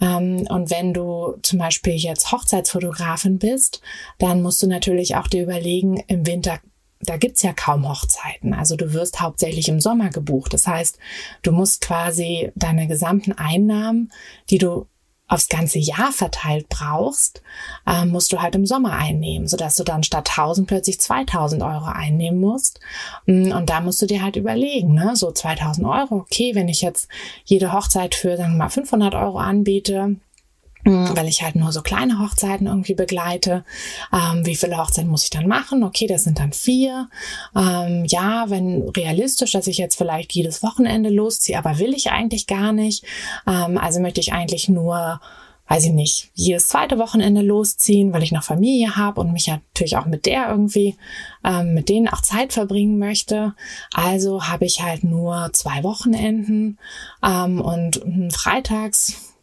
Ähm, 0.00 0.46
und 0.48 0.70
wenn 0.70 0.92
du 0.92 1.36
zum 1.42 1.58
Beispiel 1.58 1.94
jetzt 1.94 2.32
Hochzeitsfotografin 2.32 3.38
bist, 3.38 3.80
dann 4.18 4.42
musst 4.42 4.62
du 4.62 4.66
natürlich 4.66 5.16
auch 5.16 5.28
dir 5.28 5.42
überlegen, 5.42 6.02
im 6.08 6.26
Winter 6.26 6.60
da 7.06 7.16
gibt's 7.18 7.42
ja 7.42 7.52
kaum 7.52 7.88
Hochzeiten. 7.88 8.54
Also 8.54 8.76
du 8.76 8.92
wirst 8.92 9.20
hauptsächlich 9.20 9.68
im 9.68 9.80
Sommer 9.80 10.10
gebucht. 10.10 10.54
Das 10.54 10.66
heißt, 10.66 10.98
du 11.42 11.52
musst 11.52 11.82
quasi 11.82 12.50
deine 12.54 12.86
gesamten 12.86 13.32
Einnahmen, 13.32 14.10
die 14.50 14.58
du 14.58 14.86
aufs 15.26 15.48
ganze 15.48 15.78
Jahr 15.78 16.12
verteilt 16.12 16.68
brauchst, 16.68 17.42
äh, 17.86 18.04
musst 18.04 18.32
du 18.32 18.42
halt 18.42 18.54
im 18.54 18.66
Sommer 18.66 18.92
einnehmen, 18.92 19.48
sodass 19.48 19.74
du 19.76 19.84
dann 19.84 20.02
statt 20.02 20.28
1000 20.28 20.66
plötzlich 20.66 21.00
2000 21.00 21.62
Euro 21.62 21.86
einnehmen 21.86 22.40
musst. 22.40 22.80
Mm, 23.26 23.52
und 23.52 23.70
da 23.70 23.80
musst 23.80 24.02
du 24.02 24.06
dir 24.06 24.22
halt 24.22 24.36
überlegen, 24.36 24.92
ne? 24.92 25.16
so 25.16 25.32
2000 25.32 25.86
Euro, 25.86 26.16
okay, 26.16 26.54
wenn 26.54 26.68
ich 26.68 26.82
jetzt 26.82 27.08
jede 27.44 27.72
Hochzeit 27.72 28.14
für, 28.14 28.36
sagen 28.36 28.52
wir 28.52 28.58
mal, 28.58 28.68
500 28.68 29.14
Euro 29.14 29.38
anbiete, 29.38 30.16
weil 30.84 31.28
ich 31.28 31.42
halt 31.42 31.56
nur 31.56 31.72
so 31.72 31.82
kleine 31.82 32.18
Hochzeiten 32.20 32.66
irgendwie 32.66 32.94
begleite. 32.94 33.64
Ähm, 34.12 34.44
wie 34.44 34.56
viele 34.56 34.76
Hochzeiten 34.78 35.10
muss 35.10 35.24
ich 35.24 35.30
dann 35.30 35.48
machen? 35.48 35.82
Okay, 35.82 36.06
das 36.06 36.24
sind 36.24 36.38
dann 36.38 36.52
vier. 36.52 37.08
Ähm, 37.56 38.04
ja, 38.06 38.50
wenn 38.50 38.88
realistisch, 38.90 39.52
dass 39.52 39.66
ich 39.66 39.78
jetzt 39.78 39.96
vielleicht 39.96 40.32
jedes 40.32 40.62
Wochenende 40.62 41.10
losziehe, 41.10 41.58
aber 41.58 41.78
will 41.78 41.94
ich 41.94 42.10
eigentlich 42.10 42.46
gar 42.46 42.72
nicht. 42.72 43.04
Ähm, 43.46 43.78
also 43.78 44.00
möchte 44.00 44.20
ich 44.20 44.32
eigentlich 44.32 44.68
nur 44.68 45.20
weiß 45.66 45.86
ich 45.86 45.92
nicht, 45.92 46.30
jedes 46.34 46.68
zweite 46.68 46.98
Wochenende 46.98 47.40
losziehen, 47.40 48.12
weil 48.12 48.22
ich 48.22 48.32
noch 48.32 48.42
Familie 48.42 48.96
habe 48.96 49.20
und 49.20 49.32
mich 49.32 49.46
natürlich 49.46 49.96
auch 49.96 50.04
mit 50.04 50.26
der 50.26 50.50
irgendwie, 50.50 50.96
ähm, 51.42 51.72
mit 51.72 51.88
denen 51.88 52.08
auch 52.08 52.20
Zeit 52.20 52.52
verbringen 52.52 52.98
möchte. 52.98 53.54
Also 53.94 54.46
habe 54.46 54.66
ich 54.66 54.82
halt 54.82 55.04
nur 55.04 55.50
zwei 55.54 55.82
Wochenenden 55.82 56.78
ähm, 57.24 57.62
und 57.62 58.02
freitags 58.30 59.33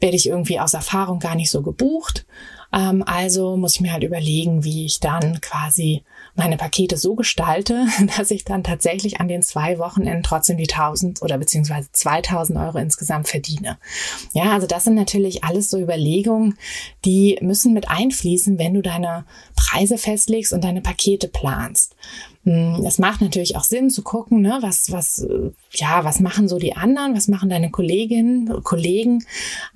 werde 0.00 0.16
ich 0.16 0.28
irgendwie 0.28 0.60
aus 0.60 0.74
Erfahrung 0.74 1.18
gar 1.18 1.34
nicht 1.34 1.50
so 1.50 1.62
gebucht. 1.62 2.26
Ähm, 2.72 3.02
also 3.06 3.56
muss 3.56 3.76
ich 3.76 3.80
mir 3.80 3.92
halt 3.92 4.04
überlegen, 4.04 4.64
wie 4.64 4.86
ich 4.86 5.00
dann 5.00 5.40
quasi 5.40 6.04
meine 6.34 6.56
Pakete 6.56 6.96
so 6.96 7.14
gestalte, 7.14 7.86
dass 8.16 8.30
ich 8.30 8.44
dann 8.44 8.62
tatsächlich 8.62 9.20
an 9.20 9.28
den 9.28 9.42
zwei 9.42 9.78
Wochenenden 9.78 10.22
trotzdem 10.22 10.56
die 10.56 10.68
1000 10.70 11.22
oder 11.22 11.38
beziehungsweise 11.38 11.88
2000 11.92 12.58
Euro 12.58 12.78
insgesamt 12.78 13.28
verdiene. 13.28 13.78
Ja, 14.32 14.52
also 14.52 14.66
das 14.66 14.84
sind 14.84 14.94
natürlich 14.94 15.44
alles 15.44 15.70
so 15.70 15.78
Überlegungen, 15.78 16.58
die 17.04 17.38
müssen 17.40 17.72
mit 17.72 17.88
einfließen, 17.88 18.58
wenn 18.58 18.74
du 18.74 18.82
deine 18.82 19.24
Preise 19.54 19.98
festlegst 19.98 20.52
und 20.52 20.64
deine 20.64 20.82
Pakete 20.82 21.28
planst. 21.28 21.96
Hm, 22.46 22.84
es 22.86 23.00
macht 23.00 23.22
natürlich 23.22 23.56
auch 23.56 23.64
Sinn 23.64 23.90
zu 23.90 24.02
gucken, 24.02 24.40
ne, 24.40 24.58
was, 24.60 24.92
was, 24.92 25.18
äh, 25.18 25.50
ja, 25.72 26.04
was 26.04 26.20
machen 26.20 26.46
so 26.46 26.58
die 26.60 26.76
anderen, 26.76 27.16
was 27.16 27.26
machen 27.26 27.50
deine 27.50 27.72
Kolleginnen, 27.72 28.62
Kollegen, 28.62 29.24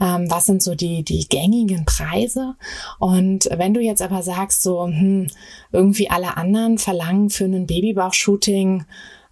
ähm, 0.00 0.30
was 0.30 0.46
sind 0.46 0.62
so 0.62 0.76
die, 0.76 1.02
die 1.02 1.28
gängigen 1.28 1.84
Preise. 1.84 2.54
Und 3.00 3.48
wenn 3.52 3.74
du 3.74 3.80
jetzt 3.80 4.02
aber 4.02 4.22
sagst, 4.22 4.62
so, 4.62 4.86
hm, 4.86 5.26
irgendwie 5.72 6.10
alle 6.10 6.36
anderen 6.36 6.78
verlangen 6.78 7.30
für 7.30 7.44
ein 7.46 7.66
Babybauch-Shooting, 7.66 8.84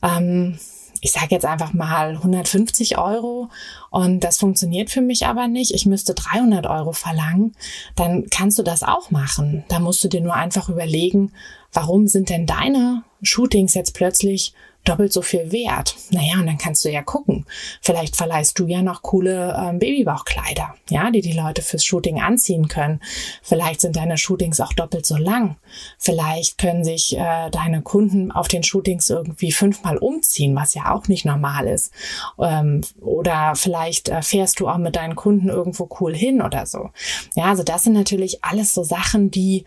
ähm, 0.03 0.59
ich 1.01 1.13
sage 1.13 1.29
jetzt 1.31 1.47
einfach 1.47 1.73
mal 1.73 2.17
150 2.17 2.99
Euro 2.99 3.51
und 3.91 4.25
das 4.25 4.39
funktioniert 4.39 4.91
für 4.91 5.01
mich 5.01 5.27
aber 5.27 5.47
nicht, 5.47 5.73
ich 5.73 5.87
müsste 5.87 6.13
300 6.13 6.67
Euro 6.67 6.91
verlangen, 6.91 7.55
dann 7.95 8.27
kannst 8.31 8.59
du 8.59 8.65
das 8.65 8.83
auch 8.83 9.13
machen. 9.13 9.63
Da 9.69 9.79
musst 9.79 10.03
du 10.03 10.09
dir 10.09 10.23
nur 10.23 10.35
einfach 10.35 10.69
überlegen, 10.69 11.31
warum 11.73 12.09
sind 12.09 12.31
denn 12.31 12.45
deine 12.45 13.05
Shootings 13.23 13.75
jetzt 13.75 13.95
plötzlich 13.95 14.55
doppelt 14.89 15.13
so 15.13 15.23
viel 15.23 15.53
wert. 15.53 15.97
Naja, 16.11 16.41
und 16.41 16.47
dann 16.47 16.59
kannst 16.59 16.85
du 16.85 16.91
ja 16.91 17.03
gucken. 17.03 17.45
Vielleicht 17.83 18.17
verleihst 18.17 18.59
du 18.59 18.67
ja 18.67 18.83
noch 18.83 19.03
coole 19.03 19.55
ähm, 19.59 19.79
Babybauchkleider, 19.79 20.75
ja, 20.89 21.11
die 21.11 21.21
die 21.21 21.33
Leute 21.33 21.63
fürs 21.63 21.85
Shooting 21.85 22.21
anziehen 22.21 22.69
können. 22.69 23.01
Vielleicht 23.43 23.83
sind 23.83 23.97
deine 23.97 24.17
Shootings 24.17 24.61
auch 24.61 24.73
doppelt 24.73 25.05
so 25.05 25.17
lang. 25.17 25.57
Vielleicht 25.99 26.59
können 26.59 26.85
sich 26.85 27.17
äh, 27.17 27.51
deine 27.51 27.83
Kunden 27.83 28.33
auf 28.33 28.49
den 28.49 28.63
Shootings 28.63 29.11
irgendwie 29.11 29.53
fünfmal 29.53 29.99
umziehen, 29.99 30.57
was 30.57 30.75
ja 30.75 30.95
auch 30.95 31.07
nicht 31.09 31.27
normal 31.27 31.67
ist. 31.67 31.93
Ähm, 32.41 32.81
oder 33.01 33.55
vielleicht 33.57 34.09
äh, 34.09 34.23
fährst 34.23 34.61
du 34.61 34.69
auch 34.69 34.79
mit 34.79 34.97
deinen 34.97 35.17
Kunden 35.17 35.51
irgendwo 35.51 35.89
cool 36.01 36.15
hin 36.15 36.41
oder 36.41 36.65
so. 36.65 36.91
Ja, 37.35 37.47
also 37.47 37.63
das 37.63 37.85
sind 37.85 37.93
natürlich 37.93 38.43
alles 38.43 38.73
so 38.73 38.83
Sachen, 38.83 39.31
die 39.31 39.65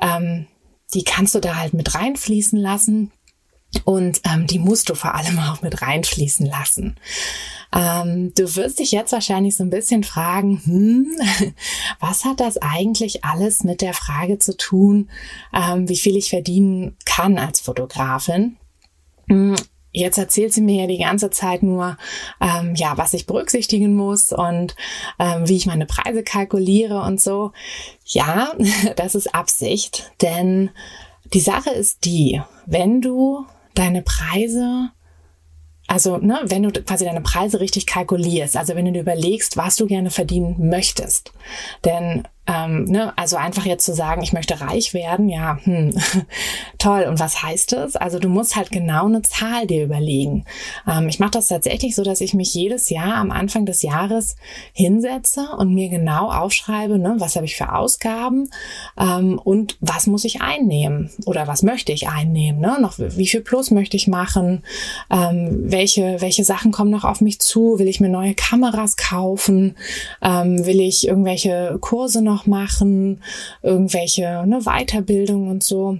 ähm, 0.00 0.46
die 0.94 1.04
kannst 1.04 1.34
du 1.34 1.40
da 1.40 1.56
halt 1.56 1.74
mit 1.74 1.94
reinfließen 1.94 2.58
lassen. 2.58 3.10
Und 3.84 4.20
ähm, 4.24 4.46
die 4.46 4.60
musst 4.60 4.88
du 4.88 4.94
vor 4.94 5.16
allem 5.16 5.38
auch 5.40 5.60
mit 5.60 5.82
reinfließen 5.82 6.46
lassen. 6.46 6.96
Ähm, 7.74 8.32
du 8.34 8.54
wirst 8.54 8.78
dich 8.78 8.92
jetzt 8.92 9.10
wahrscheinlich 9.10 9.56
so 9.56 9.64
ein 9.64 9.70
bisschen 9.70 10.04
fragen, 10.04 10.62
hm, 10.64 11.06
was 12.00 12.24
hat 12.24 12.38
das 12.38 12.56
eigentlich 12.58 13.24
alles 13.24 13.64
mit 13.64 13.80
der 13.80 13.92
Frage 13.92 14.38
zu 14.38 14.56
tun, 14.56 15.10
ähm, 15.52 15.88
wie 15.88 15.96
viel 15.96 16.16
ich 16.16 16.30
verdienen 16.30 16.96
kann 17.04 17.36
als 17.36 17.60
Fotografin? 17.60 18.56
Jetzt 19.96 20.18
erzählt 20.18 20.52
sie 20.52 20.60
mir 20.60 20.82
ja 20.82 20.86
die 20.88 20.98
ganze 20.98 21.30
Zeit 21.30 21.62
nur, 21.62 21.96
ähm, 22.40 22.74
ja, 22.74 22.98
was 22.98 23.14
ich 23.14 23.26
berücksichtigen 23.26 23.94
muss 23.94 24.32
und 24.32 24.74
ähm, 25.20 25.48
wie 25.48 25.56
ich 25.56 25.66
meine 25.66 25.86
Preise 25.86 26.24
kalkuliere 26.24 27.00
und 27.02 27.20
so. 27.20 27.52
Ja, 28.04 28.52
das 28.96 29.14
ist 29.14 29.32
Absicht, 29.34 30.10
denn 30.20 30.70
die 31.32 31.40
Sache 31.40 31.70
ist 31.70 32.04
die, 32.04 32.42
wenn 32.66 33.00
du 33.00 33.46
deine 33.74 34.02
Preise 34.02 34.90
also, 35.86 36.16
ne, 36.16 36.40
wenn 36.44 36.62
du 36.62 36.72
quasi 36.82 37.04
deine 37.04 37.20
Preise 37.20 37.60
richtig 37.60 37.86
kalkulierst, 37.86 38.56
also 38.56 38.74
wenn 38.74 38.86
du 38.86 38.92
dir 38.92 39.02
überlegst, 39.02 39.58
was 39.58 39.76
du 39.76 39.86
gerne 39.86 40.10
verdienen 40.10 40.70
möchtest. 40.70 41.32
Denn 41.84 42.26
ähm, 42.46 42.84
ne, 42.84 43.12
also 43.16 43.36
einfach 43.36 43.64
jetzt 43.64 43.84
zu 43.84 43.94
sagen, 43.94 44.22
ich 44.22 44.32
möchte 44.32 44.60
reich 44.60 44.92
werden, 44.92 45.28
ja, 45.28 45.58
hm, 45.64 45.94
toll. 46.78 47.06
Und 47.08 47.18
was 47.18 47.42
heißt 47.42 47.72
das? 47.72 47.96
Also 47.96 48.18
du 48.18 48.28
musst 48.28 48.56
halt 48.56 48.70
genau 48.70 49.06
eine 49.06 49.22
Zahl 49.22 49.66
dir 49.66 49.84
überlegen. 49.84 50.44
Ähm, 50.86 51.08
ich 51.08 51.18
mache 51.18 51.32
das 51.32 51.48
tatsächlich 51.48 51.94
so, 51.94 52.02
dass 52.02 52.20
ich 52.20 52.34
mich 52.34 52.52
jedes 52.52 52.90
Jahr 52.90 53.14
am 53.14 53.30
Anfang 53.30 53.64
des 53.64 53.82
Jahres 53.82 54.36
hinsetze 54.72 55.48
und 55.56 55.74
mir 55.74 55.88
genau 55.88 56.30
aufschreibe, 56.30 56.98
ne, 56.98 57.14
was 57.18 57.36
habe 57.36 57.46
ich 57.46 57.56
für 57.56 57.72
Ausgaben 57.72 58.50
ähm, 58.98 59.40
und 59.42 59.78
was 59.80 60.06
muss 60.06 60.24
ich 60.24 60.42
einnehmen 60.42 61.10
oder 61.24 61.46
was 61.46 61.62
möchte 61.62 61.92
ich 61.92 62.08
einnehmen, 62.08 62.60
ne? 62.60 62.76
noch 62.80 62.98
wie 62.98 63.26
viel 63.26 63.40
Plus 63.40 63.70
möchte 63.70 63.96
ich 63.96 64.08
machen, 64.08 64.62
ähm, 65.10 65.70
welche 65.70 66.20
welche 66.20 66.44
Sachen 66.44 66.72
kommen 66.72 66.90
noch 66.90 67.04
auf 67.04 67.20
mich 67.20 67.40
zu, 67.40 67.78
will 67.78 67.88
ich 67.88 68.00
mir 68.00 68.08
neue 68.08 68.34
Kameras 68.34 68.96
kaufen, 68.96 69.76
ähm, 70.20 70.66
will 70.66 70.80
ich 70.80 71.06
irgendwelche 71.06 71.78
Kurse 71.80 72.22
noch 72.22 72.33
noch 72.34 72.46
machen, 72.46 73.22
irgendwelche 73.62 74.44
ne, 74.46 74.60
Weiterbildung 74.64 75.48
und 75.48 75.62
so. 75.62 75.98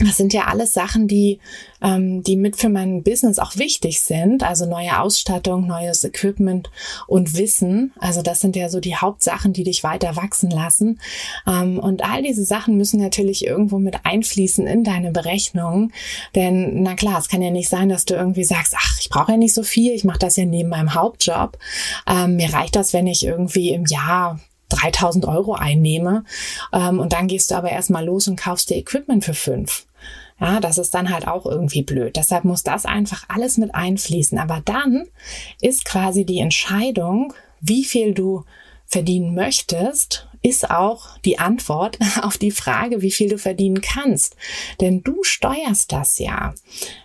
Das 0.00 0.16
sind 0.16 0.32
ja 0.32 0.44
alles 0.44 0.74
Sachen, 0.74 1.08
die, 1.08 1.40
ähm, 1.82 2.22
die 2.22 2.36
mit 2.36 2.56
für 2.56 2.68
mein 2.68 3.02
Business 3.02 3.38
auch 3.38 3.56
wichtig 3.56 4.00
sind. 4.00 4.42
Also 4.42 4.66
neue 4.66 5.00
Ausstattung, 5.00 5.66
neues 5.66 6.04
Equipment 6.04 6.70
und 7.06 7.36
Wissen. 7.36 7.92
Also 7.98 8.22
das 8.22 8.40
sind 8.40 8.54
ja 8.54 8.68
so 8.68 8.80
die 8.80 8.96
Hauptsachen, 8.96 9.52
die 9.52 9.64
dich 9.64 9.82
weiter 9.84 10.14
wachsen 10.14 10.50
lassen. 10.50 11.00
Ähm, 11.46 11.78
und 11.78 12.04
all 12.04 12.22
diese 12.22 12.44
Sachen 12.44 12.76
müssen 12.76 13.00
natürlich 13.00 13.44
irgendwo 13.44 13.78
mit 13.78 14.04
einfließen 14.04 14.66
in 14.66 14.84
deine 14.84 15.10
Berechnungen. 15.10 15.92
Denn 16.34 16.82
na 16.82 16.94
klar, 16.94 17.18
es 17.18 17.28
kann 17.28 17.42
ja 17.42 17.50
nicht 17.50 17.68
sein, 17.68 17.88
dass 17.88 18.04
du 18.04 18.14
irgendwie 18.14 18.44
sagst, 18.44 18.74
ach, 18.76 18.98
ich 19.00 19.08
brauche 19.08 19.32
ja 19.32 19.38
nicht 19.38 19.54
so 19.54 19.62
viel, 19.62 19.92
ich 19.92 20.04
mache 20.04 20.18
das 20.18 20.36
ja 20.36 20.44
neben 20.44 20.68
meinem 20.68 20.94
Hauptjob. 20.94 21.58
Ähm, 22.06 22.36
mir 22.36 22.52
reicht 22.52 22.76
das, 22.76 22.92
wenn 22.92 23.06
ich 23.06 23.24
irgendwie 23.24 23.70
im 23.70 23.86
Jahr 23.86 24.38
3000 24.80 25.26
Euro 25.26 25.54
einnehme. 25.54 26.24
Ähm, 26.72 27.00
und 27.00 27.12
dann 27.12 27.28
gehst 27.28 27.50
du 27.50 27.54
aber 27.54 27.70
erstmal 27.70 28.04
los 28.04 28.28
und 28.28 28.36
kaufst 28.36 28.70
dir 28.70 28.76
Equipment 28.76 29.24
für 29.24 29.34
fünf. 29.34 29.86
Ja, 30.40 30.60
das 30.60 30.78
ist 30.78 30.94
dann 30.94 31.10
halt 31.10 31.26
auch 31.26 31.46
irgendwie 31.46 31.82
blöd. 31.82 32.16
Deshalb 32.16 32.44
muss 32.44 32.62
das 32.62 32.86
einfach 32.86 33.24
alles 33.28 33.58
mit 33.58 33.74
einfließen. 33.74 34.38
Aber 34.38 34.62
dann 34.64 35.06
ist 35.60 35.84
quasi 35.84 36.24
die 36.24 36.38
Entscheidung, 36.38 37.34
wie 37.60 37.84
viel 37.84 38.14
du 38.14 38.44
verdienen 38.86 39.34
möchtest, 39.34 40.27
ist 40.42 40.70
auch 40.70 41.18
die 41.18 41.38
Antwort 41.38 41.98
auf 42.22 42.38
die 42.38 42.50
Frage, 42.50 43.02
wie 43.02 43.10
viel 43.10 43.28
du 43.28 43.38
verdienen 43.38 43.80
kannst. 43.80 44.36
Denn 44.80 45.02
du 45.02 45.22
steuerst 45.22 45.92
das 45.92 46.18
ja. 46.18 46.54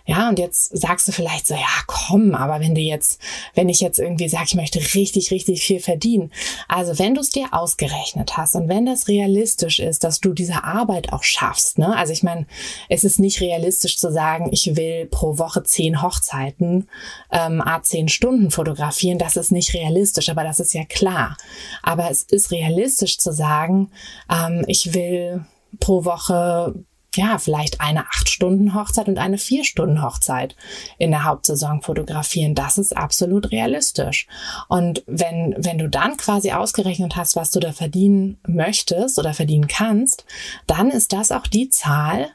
Ja, 0.06 0.28
und 0.28 0.38
jetzt 0.38 0.76
sagst 0.76 1.08
du 1.08 1.12
vielleicht 1.12 1.46
so, 1.46 1.54
ja, 1.54 1.60
komm, 1.86 2.34
aber 2.34 2.60
wenn 2.60 2.74
du 2.74 2.80
jetzt, 2.80 3.20
wenn 3.54 3.68
ich 3.68 3.80
jetzt 3.80 3.98
irgendwie 3.98 4.28
sage, 4.28 4.44
ich 4.48 4.54
möchte 4.54 4.78
richtig, 4.94 5.30
richtig 5.30 5.64
viel 5.64 5.80
verdienen. 5.80 6.32
Also 6.68 6.98
wenn 6.98 7.14
du 7.14 7.20
es 7.20 7.30
dir 7.30 7.48
ausgerechnet 7.52 8.36
hast 8.36 8.54
und 8.54 8.68
wenn 8.68 8.86
das 8.86 9.08
realistisch 9.08 9.80
ist, 9.80 10.04
dass 10.04 10.20
du 10.20 10.32
diese 10.32 10.64
Arbeit 10.64 11.12
auch 11.12 11.22
schaffst, 11.22 11.78
ne? 11.78 11.96
Also 11.96 12.12
ich 12.12 12.22
meine, 12.22 12.46
es 12.88 13.04
ist 13.04 13.18
nicht 13.18 13.40
realistisch 13.40 13.98
zu 13.98 14.12
sagen, 14.12 14.48
ich 14.52 14.76
will 14.76 15.06
pro 15.06 15.38
Woche 15.38 15.62
zehn 15.62 16.02
Hochzeiten, 16.02 16.88
ähm, 17.32 17.60
a 17.60 17.82
zehn 17.82 18.08
Stunden 18.08 18.50
fotografieren. 18.50 19.18
Das 19.18 19.36
ist 19.36 19.52
nicht 19.52 19.74
realistisch, 19.74 20.28
aber 20.28 20.44
das 20.44 20.60
ist 20.60 20.74
ja 20.74 20.84
klar. 20.84 21.36
Aber 21.82 22.10
es 22.10 22.22
ist 22.22 22.50
realistisch 22.50 23.18
zu 23.24 23.32
sagen, 23.32 23.90
ähm, 24.30 24.64
ich 24.68 24.94
will 24.94 25.44
pro 25.80 26.04
Woche 26.04 26.74
ja, 27.16 27.38
vielleicht 27.38 27.80
eine 27.80 28.06
acht 28.08 28.28
Stunden 28.28 28.74
Hochzeit 28.74 29.08
und 29.08 29.18
eine 29.18 29.38
vier 29.38 29.64
Stunden 29.64 30.02
Hochzeit 30.02 30.56
in 30.98 31.10
der 31.10 31.24
Hauptsaison 31.24 31.82
fotografieren. 31.82 32.54
Das 32.54 32.78
ist 32.78 32.96
absolut 32.96 33.52
realistisch. 33.52 34.26
Und 34.68 35.04
wenn, 35.06 35.54
wenn 35.58 35.78
du 35.78 35.88
dann 35.88 36.16
quasi 36.16 36.52
ausgerechnet 36.52 37.16
hast, 37.16 37.36
was 37.36 37.50
du 37.50 37.60
da 37.60 37.72
verdienen 37.72 38.38
möchtest 38.46 39.18
oder 39.18 39.34
verdienen 39.34 39.68
kannst, 39.68 40.24
dann 40.66 40.90
ist 40.90 41.12
das 41.12 41.32
auch 41.32 41.46
die 41.46 41.68
Zahl, 41.68 42.30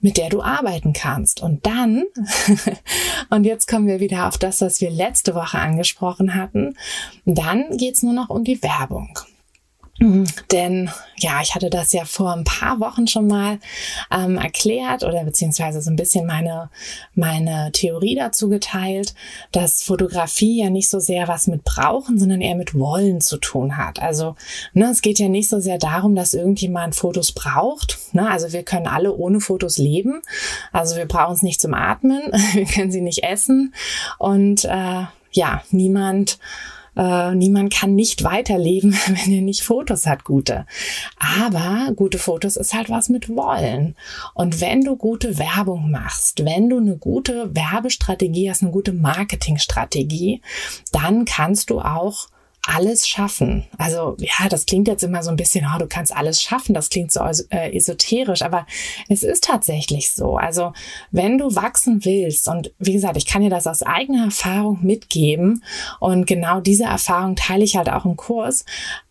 mit 0.00 0.16
der 0.18 0.28
du 0.28 0.42
arbeiten 0.42 0.92
kannst. 0.92 1.40
Und 1.42 1.66
dann, 1.66 2.04
und 3.30 3.44
jetzt 3.44 3.66
kommen 3.68 3.86
wir 3.86 4.00
wieder 4.00 4.28
auf 4.28 4.38
das, 4.38 4.60
was 4.60 4.80
wir 4.80 4.90
letzte 4.90 5.34
Woche 5.34 5.58
angesprochen 5.58 6.34
hatten, 6.34 6.76
dann 7.24 7.76
geht's 7.76 8.02
nur 8.02 8.12
noch 8.12 8.28
um 8.28 8.44
die 8.44 8.62
Werbung. 8.62 9.18
Denn 9.98 10.90
ja, 11.18 11.40
ich 11.42 11.54
hatte 11.54 11.70
das 11.70 11.92
ja 11.92 12.04
vor 12.04 12.34
ein 12.34 12.44
paar 12.44 12.80
Wochen 12.80 13.06
schon 13.06 13.26
mal 13.26 13.58
ähm, 14.10 14.36
erklärt 14.36 15.02
oder 15.04 15.24
beziehungsweise 15.24 15.80
so 15.80 15.90
ein 15.90 15.96
bisschen 15.96 16.26
meine, 16.26 16.68
meine 17.14 17.70
Theorie 17.72 18.14
dazu 18.14 18.50
geteilt, 18.50 19.14
dass 19.52 19.82
Fotografie 19.82 20.62
ja 20.62 20.68
nicht 20.68 20.90
so 20.90 21.00
sehr 21.00 21.28
was 21.28 21.46
mit 21.46 21.64
Brauchen, 21.64 22.18
sondern 22.18 22.42
eher 22.42 22.56
mit 22.56 22.78
Wollen 22.78 23.22
zu 23.22 23.38
tun 23.38 23.78
hat. 23.78 24.02
Also 24.02 24.36
ne, 24.74 24.90
es 24.90 25.00
geht 25.00 25.18
ja 25.18 25.28
nicht 25.28 25.48
so 25.48 25.60
sehr 25.60 25.78
darum, 25.78 26.14
dass 26.14 26.34
irgendjemand 26.34 26.94
Fotos 26.94 27.32
braucht. 27.32 27.98
Ne? 28.12 28.28
Also 28.28 28.52
wir 28.52 28.62
können 28.62 28.86
alle 28.86 29.14
ohne 29.14 29.40
Fotos 29.40 29.78
leben. 29.78 30.20
Also 30.72 30.96
wir 30.96 31.06
brauchen 31.06 31.34
es 31.34 31.42
nicht 31.42 31.60
zum 31.60 31.72
Atmen, 31.72 32.20
wir 32.52 32.66
können 32.66 32.92
sie 32.92 33.00
nicht 33.00 33.24
essen 33.24 33.74
und 34.18 34.66
äh, 34.66 35.04
ja, 35.32 35.62
niemand 35.70 36.38
äh, 36.96 37.34
niemand 37.34 37.72
kann 37.72 37.94
nicht 37.94 38.24
weiterleben, 38.24 38.92
wenn 39.06 39.32
er 39.32 39.42
nicht 39.42 39.62
Fotos 39.62 40.06
hat, 40.06 40.24
gute. 40.24 40.66
Aber 41.18 41.92
gute 41.94 42.18
Fotos 42.18 42.56
ist 42.56 42.74
halt 42.74 42.90
was 42.90 43.08
mit 43.08 43.28
Wollen. 43.28 43.96
Und 44.34 44.60
wenn 44.60 44.82
du 44.82 44.96
gute 44.96 45.38
Werbung 45.38 45.90
machst, 45.90 46.44
wenn 46.44 46.68
du 46.68 46.78
eine 46.78 46.96
gute 46.96 47.54
Werbestrategie 47.54 48.50
hast, 48.50 48.62
eine 48.62 48.72
gute 48.72 48.92
Marketingstrategie, 48.92 50.40
dann 50.92 51.24
kannst 51.24 51.70
du 51.70 51.80
auch 51.80 52.28
alles 52.66 53.06
schaffen. 53.08 53.66
Also 53.78 54.16
ja, 54.18 54.48
das 54.48 54.66
klingt 54.66 54.88
jetzt 54.88 55.02
immer 55.02 55.22
so 55.22 55.30
ein 55.30 55.36
bisschen, 55.36 55.66
oh, 55.72 55.78
du 55.78 55.86
kannst 55.86 56.14
alles 56.14 56.42
schaffen, 56.42 56.74
das 56.74 56.90
klingt 56.90 57.12
so 57.12 57.20
äh, 57.20 57.76
esoterisch, 57.76 58.42
aber 58.42 58.66
es 59.08 59.22
ist 59.22 59.44
tatsächlich 59.44 60.10
so. 60.10 60.36
Also 60.36 60.72
wenn 61.10 61.38
du 61.38 61.54
wachsen 61.54 62.04
willst 62.04 62.48
und 62.48 62.72
wie 62.78 62.92
gesagt, 62.92 63.16
ich 63.16 63.26
kann 63.26 63.42
dir 63.42 63.50
das 63.50 63.66
aus 63.66 63.82
eigener 63.82 64.26
Erfahrung 64.26 64.78
mitgeben 64.82 65.62
und 66.00 66.26
genau 66.26 66.60
diese 66.60 66.84
Erfahrung 66.84 67.36
teile 67.36 67.64
ich 67.64 67.76
halt 67.76 67.90
auch 67.90 68.04
im 68.04 68.16
Kurs, 68.16 68.64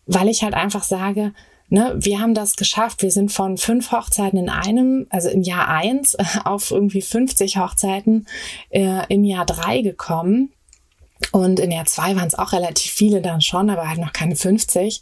weil 0.05 0.27
ich 0.27 0.43
halt 0.43 0.53
einfach 0.53 0.83
sage, 0.83 1.33
Ne, 1.67 1.95
wir 1.97 2.19
haben 2.19 2.35
das 2.35 2.57
geschafft. 2.57 3.01
Wir 3.01 3.09
sind 3.09 3.31
von 3.31 3.57
fünf 3.57 3.91
Hochzeiten 3.91 4.37
in 4.37 4.49
einem, 4.49 5.07
also 5.09 5.29
im 5.29 5.41
Jahr 5.41 5.67
eins, 5.67 6.15
auf 6.45 6.69
irgendwie 6.69 7.01
50 7.01 7.57
Hochzeiten 7.57 8.27
äh, 8.69 9.01
im 9.09 9.23
Jahr 9.23 9.47
drei 9.47 9.81
gekommen. 9.81 10.51
Und 11.31 11.59
in 11.59 11.71
Jahr 11.71 11.85
zwei 11.85 12.15
waren 12.15 12.27
es 12.27 12.35
auch 12.35 12.53
relativ 12.53 12.91
viele 12.91 13.21
dann 13.21 13.41
schon, 13.41 13.69
aber 13.69 13.87
halt 13.87 13.99
noch 13.99 14.13
keine 14.13 14.35
50. 14.35 15.01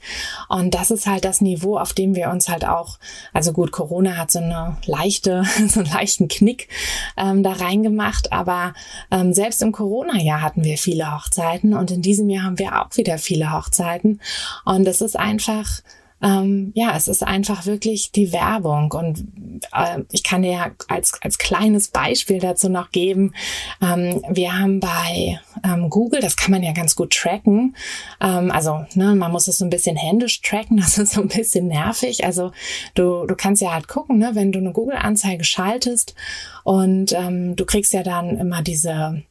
Und 0.50 0.74
das 0.74 0.92
ist 0.92 1.06
halt 1.08 1.26
das 1.26 1.42
Niveau, 1.42 1.78
auf 1.78 1.94
dem 1.94 2.16
wir 2.16 2.30
uns 2.30 2.50
halt 2.50 2.66
auch, 2.66 2.98
also 3.34 3.54
gut, 3.54 3.72
Corona 3.72 4.18
hat 4.18 4.32
so 4.32 4.40
eine 4.40 4.78
leichte, 4.86 5.44
so 5.68 5.82
einen 5.82 5.90
leichten 5.90 6.28
Knick 6.28 6.70
ähm, 7.18 7.44
da 7.44 7.54
reingemacht, 7.54 8.32
aber 8.32 8.74
ähm, 9.12 9.34
selbst 9.34 9.62
im 9.62 9.72
Corona-Jahr 9.72 10.42
hatten 10.42 10.64
wir 10.64 10.78
viele 10.78 11.14
Hochzeiten 11.14 11.74
und 11.74 11.92
in 11.92 12.02
diesem 12.02 12.30
Jahr 12.30 12.44
haben 12.44 12.60
wir 12.60 12.82
auch 12.82 12.96
wieder 12.98 13.18
viele 13.18 13.54
Hochzeiten. 13.54 14.22
Und 14.66 14.88
es 14.88 15.02
ist 15.02 15.18
einfach, 15.18 15.82
ähm, 16.24 16.72
ja, 16.74 16.96
es 16.96 17.08
ist 17.08 17.22
einfach 17.22 17.66
wirklich 17.66 18.12
die 18.12 18.32
Werbung. 18.32 18.92
Und 18.94 19.28
äh, 19.74 20.00
ich 20.12 20.24
kann 20.24 20.42
dir 20.42 20.52
ja 20.52 20.72
als, 20.88 21.22
als 21.22 21.38
kleines 21.38 21.90
Beispiel 21.90 22.40
dazu 22.40 22.70
noch 22.70 22.92
geben, 22.92 23.34
ähm, 23.82 24.24
wir 24.30 24.58
haben 24.58 24.80
bei 24.80 25.40
ähm, 25.66 25.90
Google, 25.90 26.22
das 26.22 26.38
kann 26.38 26.52
man 26.52 26.64
ja 26.64 26.72
ganz 26.72 26.96
gut 26.96 27.14
tracken. 27.14 27.76
Ähm, 28.22 28.52
also 28.52 28.86
ne, 28.96 29.16
man 29.16 29.32
muss 29.32 29.48
es 29.48 29.58
so 29.58 29.66
ein 29.66 29.70
bisschen 29.70 29.98
händisch 29.98 30.42
tracken, 30.42 30.78
das 30.82 30.98
ist 30.98 31.14
so 31.14 31.22
ein 31.22 31.28
bisschen 31.28 31.68
nervig. 31.68 32.26
Also 32.26 32.52
du, 32.96 33.26
du 33.26 33.36
kannst 33.36 33.62
ja 33.62 33.74
halt 33.74 33.90
gucken, 33.90 34.18
ne, 34.18 34.32
wenn 34.34 34.54
du 34.54 34.60
eine 34.60 34.72
Google-Anzeige 34.72 35.44
schaltest 35.44 36.16
und 36.64 37.12
ähm, 37.12 37.58
du 37.58 37.66
kriegst 37.66 37.92
ja 37.92 38.04
dann 38.04 38.38
immer 38.38 38.62
diese 38.62 39.24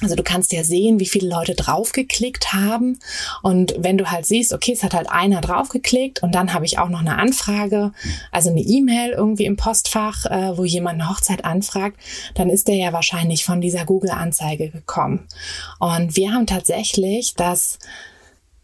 also 0.00 0.14
du 0.14 0.22
kannst 0.22 0.52
ja 0.52 0.62
sehen, 0.62 1.00
wie 1.00 1.06
viele 1.06 1.28
Leute 1.28 1.54
draufgeklickt 1.54 2.52
haben. 2.52 3.00
Und 3.42 3.74
wenn 3.78 3.98
du 3.98 4.10
halt 4.10 4.26
siehst, 4.26 4.52
okay, 4.52 4.72
es 4.72 4.84
hat 4.84 4.94
halt 4.94 5.10
einer 5.10 5.40
draufgeklickt 5.40 6.22
und 6.22 6.34
dann 6.34 6.54
habe 6.54 6.64
ich 6.64 6.78
auch 6.78 6.88
noch 6.88 7.00
eine 7.00 7.16
Anfrage, 7.16 7.92
also 8.30 8.50
eine 8.50 8.60
E-Mail 8.60 9.10
irgendwie 9.10 9.46
im 9.46 9.56
Postfach, 9.56 10.24
äh, 10.26 10.56
wo 10.56 10.64
jemand 10.64 11.00
eine 11.00 11.10
Hochzeit 11.10 11.44
anfragt, 11.44 11.98
dann 12.34 12.48
ist 12.48 12.68
der 12.68 12.76
ja 12.76 12.92
wahrscheinlich 12.92 13.44
von 13.44 13.60
dieser 13.60 13.84
Google-Anzeige 13.84 14.70
gekommen. 14.70 15.26
Und 15.80 16.14
wir 16.14 16.32
haben 16.32 16.46
tatsächlich 16.46 17.34
das, 17.34 17.80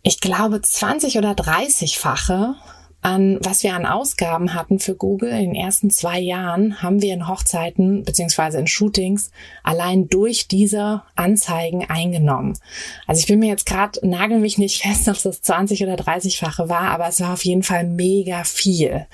ich 0.03 0.21
glaube, 0.21 0.61
20 0.61 1.19
oder 1.19 1.33
30-fache 1.33 2.55
an 3.05 3.39
was 3.43 3.63
wir 3.63 3.75
an 3.75 3.85
Ausgaben 3.85 4.55
hatten 4.55 4.79
für 4.79 4.95
Google 4.95 5.29
in 5.29 5.53
den 5.53 5.55
ersten 5.55 5.91
zwei 5.91 6.19
Jahren, 6.19 6.81
haben 6.81 7.03
wir 7.03 7.13
in 7.13 7.29
Hochzeiten 7.29 8.03
beziehungsweise 8.03 8.59
in 8.59 8.67
Shootings 8.67 9.31
allein 9.63 10.09
durch 10.09 10.49
diese 10.49 11.03
Anzeigen 11.15 11.85
eingenommen. 11.85 12.59
Also 13.07 13.19
ich 13.21 13.27
bin 13.27 13.41
mir 13.41 13.49
jetzt 13.49 13.67
gerade, 13.67 14.01
nagel 14.03 14.39
mich 14.39 14.57
nicht 14.57 14.81
fest, 14.81 15.07
ob 15.09 15.17
es 15.17 15.43
20 15.43 15.83
oder 15.83 15.97
30-fache 15.97 16.71
war, 16.71 16.93
aber 16.93 17.07
es 17.07 17.21
war 17.21 17.35
auf 17.35 17.45
jeden 17.45 17.63
Fall 17.63 17.85
mega 17.85 18.43
viel. 18.45 19.07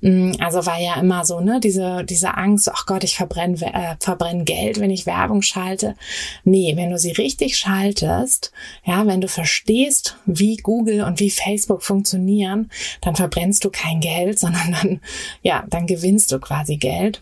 Mm, 0.00 0.34
also 0.38 0.64
war 0.64 0.80
ja 0.80 0.94
immer 1.00 1.24
so, 1.24 1.40
ne, 1.40 1.58
diese, 1.58 2.04
diese 2.04 2.36
Angst, 2.36 2.70
ach 2.72 2.86
Gott, 2.86 3.02
ich 3.02 3.16
verbrenne, 3.16 3.56
äh, 3.62 3.96
verbrenne 3.98 4.44
Geld, 4.44 4.78
wenn 4.78 4.90
ich 4.90 5.06
Werbung 5.06 5.42
schalte. 5.42 5.96
Nee, 6.44 6.76
wenn 6.76 6.90
du 6.90 6.98
sie 6.98 7.10
richtig 7.10 7.58
schaltest, 7.58 8.52
ja, 8.84 9.08
wenn 9.08 9.20
du 9.20 9.26
verstehst, 9.26 10.18
wie 10.24 10.56
Google 10.56 11.02
und 11.02 11.18
wie 11.18 11.30
Facebook 11.30 11.82
funktionieren, 11.82 12.70
dann 13.00 13.16
verbrennst 13.24 13.64
du 13.64 13.70
kein 13.70 14.00
Geld, 14.00 14.38
sondern 14.44 14.72
dann, 14.72 15.00
ja, 15.42 15.64
dann 15.68 15.86
gewinnst 15.86 16.30
du 16.30 16.38
quasi 16.38 16.76
Geld. 16.76 17.20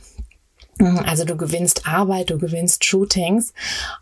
Mhm, 0.78 0.98
also 0.98 1.24
du 1.24 1.36
gewinnst 1.36 1.86
Arbeit, 1.86 2.30
du 2.30 2.38
gewinnst 2.38 2.84
Shootings 2.84 3.52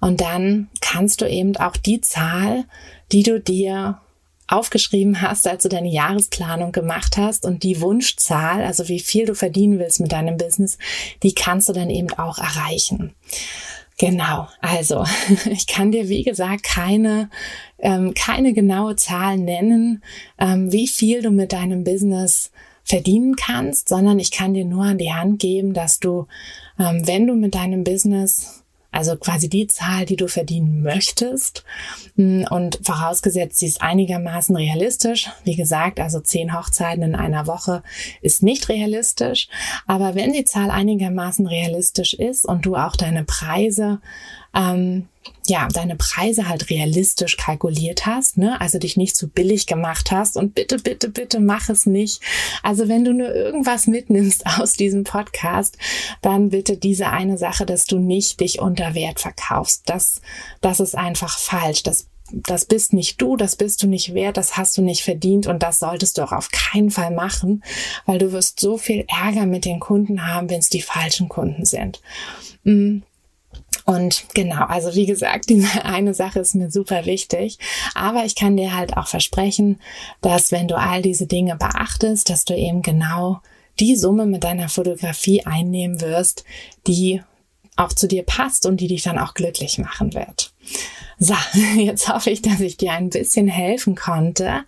und 0.01 0.21
dann 0.21 0.69
kannst 0.81 1.21
du 1.21 1.29
eben 1.29 1.57
auch 1.57 1.77
die 1.77 2.01
Zahl, 2.01 2.65
die 3.13 3.23
du 3.23 3.41
dir 3.41 4.01
aufgeschrieben 4.47 5.21
hast, 5.21 5.47
als 5.47 5.63
du 5.63 5.69
deine 5.69 5.91
Jahresplanung 5.91 6.73
gemacht 6.73 7.17
hast 7.17 7.45
und 7.45 7.63
die 7.63 7.81
Wunschzahl, 7.81 8.65
also 8.65 8.89
wie 8.89 8.99
viel 8.99 9.27
du 9.27 9.35
verdienen 9.35 9.79
willst 9.79 10.01
mit 10.01 10.11
deinem 10.11 10.37
Business, 10.37 10.79
die 11.23 11.35
kannst 11.35 11.69
du 11.69 11.73
dann 11.73 11.91
eben 11.91 12.11
auch 12.15 12.39
erreichen. 12.39 13.15
Genau, 14.01 14.49
also 14.63 15.05
ich 15.51 15.67
kann 15.67 15.93
dir, 15.93 16.09
wie 16.09 16.23
gesagt, 16.23 16.63
keine, 16.63 17.29
ähm, 17.79 18.15
keine 18.15 18.55
genaue 18.55 18.97
Zahl 18.97 19.37
nennen, 19.37 20.03
ähm, 20.39 20.73
wie 20.73 20.89
viel 20.89 21.21
du 21.21 21.31
mit 21.31 21.53
deinem 21.53 21.85
Business 21.85 22.51
verdienen 22.83 23.37
kannst, 23.37 23.91
sondern 23.91 24.19
ich 24.19 24.31
kann 24.31 24.55
dir 24.55 24.65
nur 24.65 24.85
an 24.85 24.97
die 24.97 25.13
Hand 25.13 25.39
geben, 25.39 25.75
dass 25.75 26.01
du, 26.01 26.29
ähm, 26.79 27.07
wenn 27.07 27.27
du 27.27 27.35
mit 27.35 27.55
deinem 27.55 27.85
Business 27.85 28.60
also 28.93 29.17
quasi 29.17 29.49
die 29.49 29.67
Zahl, 29.67 30.05
die 30.05 30.17
du 30.17 30.27
verdienen 30.27 30.83
möchtest. 30.83 31.65
Mm, 32.17 32.45
und 32.51 32.81
vorausgesetzt, 32.83 33.59
sie 33.59 33.67
ist 33.67 33.83
einigermaßen 33.83 34.57
realistisch. 34.57 35.31
Wie 35.45 35.57
gesagt, 35.57 36.01
also 36.01 36.21
zehn 36.21 36.59
Hochzeiten 36.59 37.03
in 37.03 37.15
einer 37.15 37.47
Woche 37.47 37.83
ist 38.21 38.43
nicht 38.43 38.69
realistisch. 38.69 39.49
Aber 39.87 40.15
wenn 40.15 40.33
die 40.33 40.45
Zahl 40.45 40.71
einigermaßen 40.71 41.47
realistisch 41.47 42.15
ist 42.15 42.45
und 42.45 42.67
du 42.67 42.77
auch 42.77 42.97
deine 42.97 43.25
Preise 43.25 44.01
ähm, 44.55 45.09
ja, 45.51 45.67
deine 45.67 45.97
Preise 45.97 46.49
halt 46.49 46.71
realistisch 46.71 47.37
kalkuliert 47.37 48.07
hast, 48.07 48.39
ne? 48.39 48.61
Also 48.61 48.79
dich 48.79 48.97
nicht 48.97 49.17
zu 49.17 49.29
billig 49.29 49.67
gemacht 49.67 50.13
hast 50.13 50.37
und 50.37 50.55
bitte, 50.55 50.79
bitte, 50.79 51.09
bitte 51.09 51.41
mach 51.41 51.69
es 51.69 51.87
nicht. 51.87 52.23
Also 52.63 52.89
wenn 52.89 53.05
du 53.05 53.13
nur 53.13 53.35
irgendwas 53.35 53.89
mitnimmst 53.89 54.47
aus 54.61 54.75
diesem 54.75 55.03
Podcast, 55.03 55.77
dann 56.23 56.51
bitte 56.51 56.77
diese 56.77 57.09
eine 57.09 57.37
Sache, 57.37 57.67
dass 57.67 57.87
du 57.87 57.99
nicht 57.99 58.39
dich 58.39 58.61
unter 58.61 58.95
Wert 58.95 59.19
verkaufst. 59.19 59.83
Das, 59.87 60.21
das 60.61 60.79
ist 60.79 60.97
einfach 60.97 61.37
falsch. 61.37 61.83
Das 61.83 62.07
das 62.33 62.65
bist 62.65 62.93
nicht 62.93 63.21
du, 63.21 63.37
das 63.37 63.57
bist 63.57 63.83
du 63.83 63.89
nicht 63.89 64.15
wert, 64.15 64.37
das 64.37 64.57
hast 64.57 64.79
du 64.79 64.83
nicht 64.83 65.03
verdient 65.03 65.49
und 65.49 65.65
das 65.65 65.81
solltest 65.81 66.17
du 66.17 66.23
auch 66.23 66.31
auf 66.31 66.49
keinen 66.53 66.93
Fall 66.93 67.11
machen, 67.11 67.65
weil 68.07 68.21
du 68.21 68.31
wirst 68.31 68.61
so 68.61 68.79
viel 68.79 69.05
Ärger 69.09 69.47
mit 69.47 69.65
den 69.65 69.81
Kunden 69.81 70.29
haben, 70.29 70.49
wenn 70.49 70.61
es 70.61 70.69
die 70.69 70.81
falschen 70.81 71.29
Kunden 71.29 71.65
sind. 71.65 72.01
Mm. 72.63 73.01
Und 73.91 74.27
genau, 74.35 74.67
also 74.67 74.95
wie 74.95 75.07
gesagt, 75.07 75.49
diese 75.49 75.85
eine 75.85 76.15
Sache 76.15 76.39
ist 76.39 76.55
mir 76.55 76.71
super 76.71 77.07
wichtig. 77.07 77.59
Aber 77.97 78.25
ich 78.25 78.37
kann 78.37 78.57
dir 78.57 78.77
halt 78.77 78.97
auch 78.97 79.09
versprechen, 79.09 79.81
dass 80.21 80.53
wenn 80.53 80.69
du 80.69 80.79
all 80.79 81.03
diese 81.03 81.27
Dinge 81.27 81.57
beachtest, 81.57 82.31
dass 82.31 82.45
du 82.45 82.55
eben 82.55 82.83
genau 82.83 83.41
die 83.81 83.97
Summe 83.97 84.27
mit 84.27 84.45
deiner 84.45 84.69
Fotografie 84.69 85.45
einnehmen 85.45 86.01
wirst, 86.01 86.45
die 86.87 87.21
auch 87.75 87.93
zu 87.93 88.07
dir 88.07 88.23
passt 88.23 88.65
und 88.65 88.81
die 88.81 88.87
dich 88.87 89.03
dann 89.03 89.19
auch 89.19 89.35
glücklich 89.35 89.79
machen 89.79 90.15
wird. 90.15 90.53
So, 91.23 91.35
jetzt 91.77 92.09
hoffe 92.09 92.31
ich, 92.31 92.41
dass 92.41 92.61
ich 92.61 92.79
dir 92.79 92.93
ein 92.93 93.11
bisschen 93.11 93.47
helfen 93.47 93.95
konnte. 93.95 94.65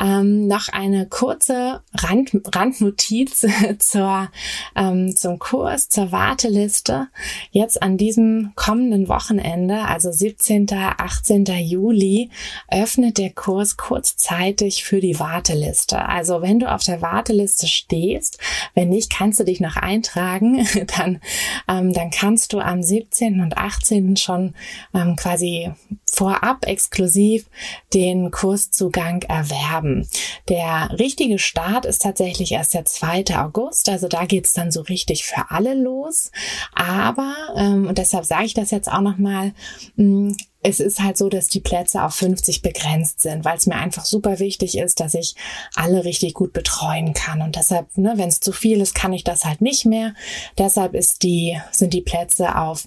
Ähm, 0.00 0.46
noch 0.46 0.68
eine 0.68 1.06
kurze 1.06 1.82
Rand, 1.92 2.30
Randnotiz 2.54 3.44
zur, 3.80 4.28
ähm, 4.76 5.16
zum 5.16 5.40
Kurs, 5.40 5.88
zur 5.88 6.12
Warteliste. 6.12 7.08
Jetzt 7.50 7.82
an 7.82 7.96
diesem 7.96 8.52
kommenden 8.54 9.08
Wochenende, 9.08 9.82
also 9.82 10.12
17., 10.12 10.68
18. 10.70 11.44
Juli, 11.46 12.30
öffnet 12.70 13.18
der 13.18 13.30
Kurs 13.30 13.76
kurzzeitig 13.76 14.84
für 14.84 15.00
die 15.00 15.18
Warteliste. 15.18 16.08
Also 16.08 16.40
wenn 16.40 16.60
du 16.60 16.72
auf 16.72 16.84
der 16.84 17.02
Warteliste 17.02 17.66
stehst, 17.66 18.38
wenn 18.74 18.90
nicht, 18.90 19.12
kannst 19.12 19.40
du 19.40 19.44
dich 19.44 19.58
noch 19.58 19.74
eintragen, 19.74 20.64
dann, 20.96 21.20
ähm, 21.66 21.92
dann 21.92 22.10
kannst 22.10 22.52
du 22.52 22.60
am 22.60 22.80
17. 22.80 23.40
und 23.40 23.56
18. 23.56 24.16
schon 24.16 24.54
ähm, 24.94 25.16
quasi 25.16 25.72
vorab 26.08 26.66
exklusiv 26.66 27.46
den 27.94 28.30
Kurszugang 28.30 29.22
erwerben. 29.22 30.08
Der 30.48 30.90
richtige 30.98 31.38
Start 31.38 31.86
ist 31.86 32.02
tatsächlich 32.02 32.52
erst 32.52 32.74
der 32.74 32.84
2. 32.84 33.24
August, 33.36 33.88
also 33.88 34.08
da 34.08 34.26
geht's 34.26 34.52
dann 34.52 34.70
so 34.70 34.82
richtig 34.82 35.24
für 35.24 35.50
alle 35.50 35.74
los. 35.74 36.30
Aber, 36.74 37.34
ähm, 37.56 37.86
und 37.86 37.98
deshalb 37.98 38.24
sage 38.24 38.44
ich 38.46 38.54
das 38.54 38.70
jetzt 38.70 38.90
auch 38.90 39.00
nochmal, 39.00 39.52
mm, 39.96 40.32
es 40.62 40.80
ist 40.80 41.00
halt 41.00 41.16
so, 41.16 41.28
dass 41.28 41.48
die 41.48 41.60
Plätze 41.60 42.02
auf 42.02 42.14
50 42.14 42.62
begrenzt 42.62 43.20
sind, 43.20 43.44
weil 43.44 43.56
es 43.56 43.66
mir 43.66 43.76
einfach 43.76 44.04
super 44.04 44.38
wichtig 44.38 44.76
ist, 44.76 45.00
dass 45.00 45.14
ich 45.14 45.34
alle 45.74 46.04
richtig 46.04 46.34
gut 46.34 46.52
betreuen 46.52 47.14
kann. 47.14 47.40
Und 47.40 47.56
deshalb, 47.56 47.96
ne, 47.96 48.12
wenn 48.16 48.28
es 48.28 48.40
zu 48.40 48.52
viel 48.52 48.80
ist, 48.80 48.94
kann 48.94 49.12
ich 49.12 49.24
das 49.24 49.44
halt 49.44 49.60
nicht 49.62 49.86
mehr. 49.86 50.14
Deshalb 50.58 50.94
ist 50.94 51.22
die, 51.22 51.58
sind 51.70 51.94
die 51.94 52.02
Plätze 52.02 52.56
auf 52.56 52.84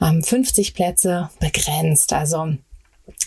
ähm, 0.00 0.22
50 0.22 0.74
Plätze 0.74 1.30
begrenzt. 1.40 2.12
Also 2.12 2.54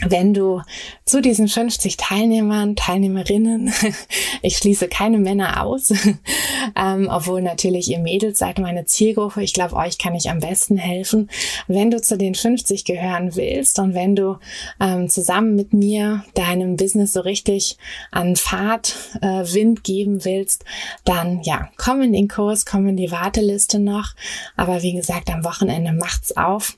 wenn 0.02 0.34
du 0.34 0.62
zu 1.06 1.22
diesen 1.22 1.48
50 1.48 1.98
Teilnehmern, 1.98 2.76
Teilnehmerinnen, 2.76 3.74
ich 4.42 4.58
schließe 4.58 4.88
keine 4.88 5.18
Männer 5.18 5.63
aus, 5.63 5.92
ähm, 6.76 7.10
obwohl 7.12 7.42
natürlich 7.42 7.89
ihr 7.89 8.00
Mädels 8.00 8.39
seid 8.39 8.60
meine 8.60 8.86
Zielgruppe, 8.86 9.44
ich 9.44 9.54
glaube, 9.54 9.76
euch 9.76 9.98
kann 9.98 10.15
ich 10.15 10.30
am 10.30 10.39
besten 10.39 10.78
helfen. 10.78 11.30
Wenn 11.68 11.92
du 11.92 12.02
zu 12.02 12.18
den 12.18 12.36
50 12.36 12.86
gehören 12.86 13.36
willst 13.36 13.80
und 13.80 13.94
wenn 13.94 14.15
du 14.15 14.38
ähm, 14.80 15.10
zusammen 15.10 15.56
mit 15.56 15.74
mir 15.74 16.24
deinem 16.34 16.76
Business 16.76 17.13
so 17.13 17.22
richtig 17.22 17.78
an 18.12 18.36
Fahrt, 18.36 18.96
äh, 19.22 19.28
Wind 19.54 19.84
geben 19.84 20.24
willst, 20.24 20.63
dann 21.04 21.42
ja, 21.44 21.70
komm 21.78 22.02
in 22.02 22.13
den 22.13 22.28
Kurs, 22.28 22.65
komm 22.65 22.88
in 22.88 22.98
die 22.98 23.12
Warteliste 23.12 23.80
noch. 23.80 24.13
Aber 24.56 24.82
wie 24.82 24.94
gesagt, 24.94 25.30
am 25.30 25.44
Wochenende 25.44 25.92
macht's 25.92 26.36
auf. 26.38 26.78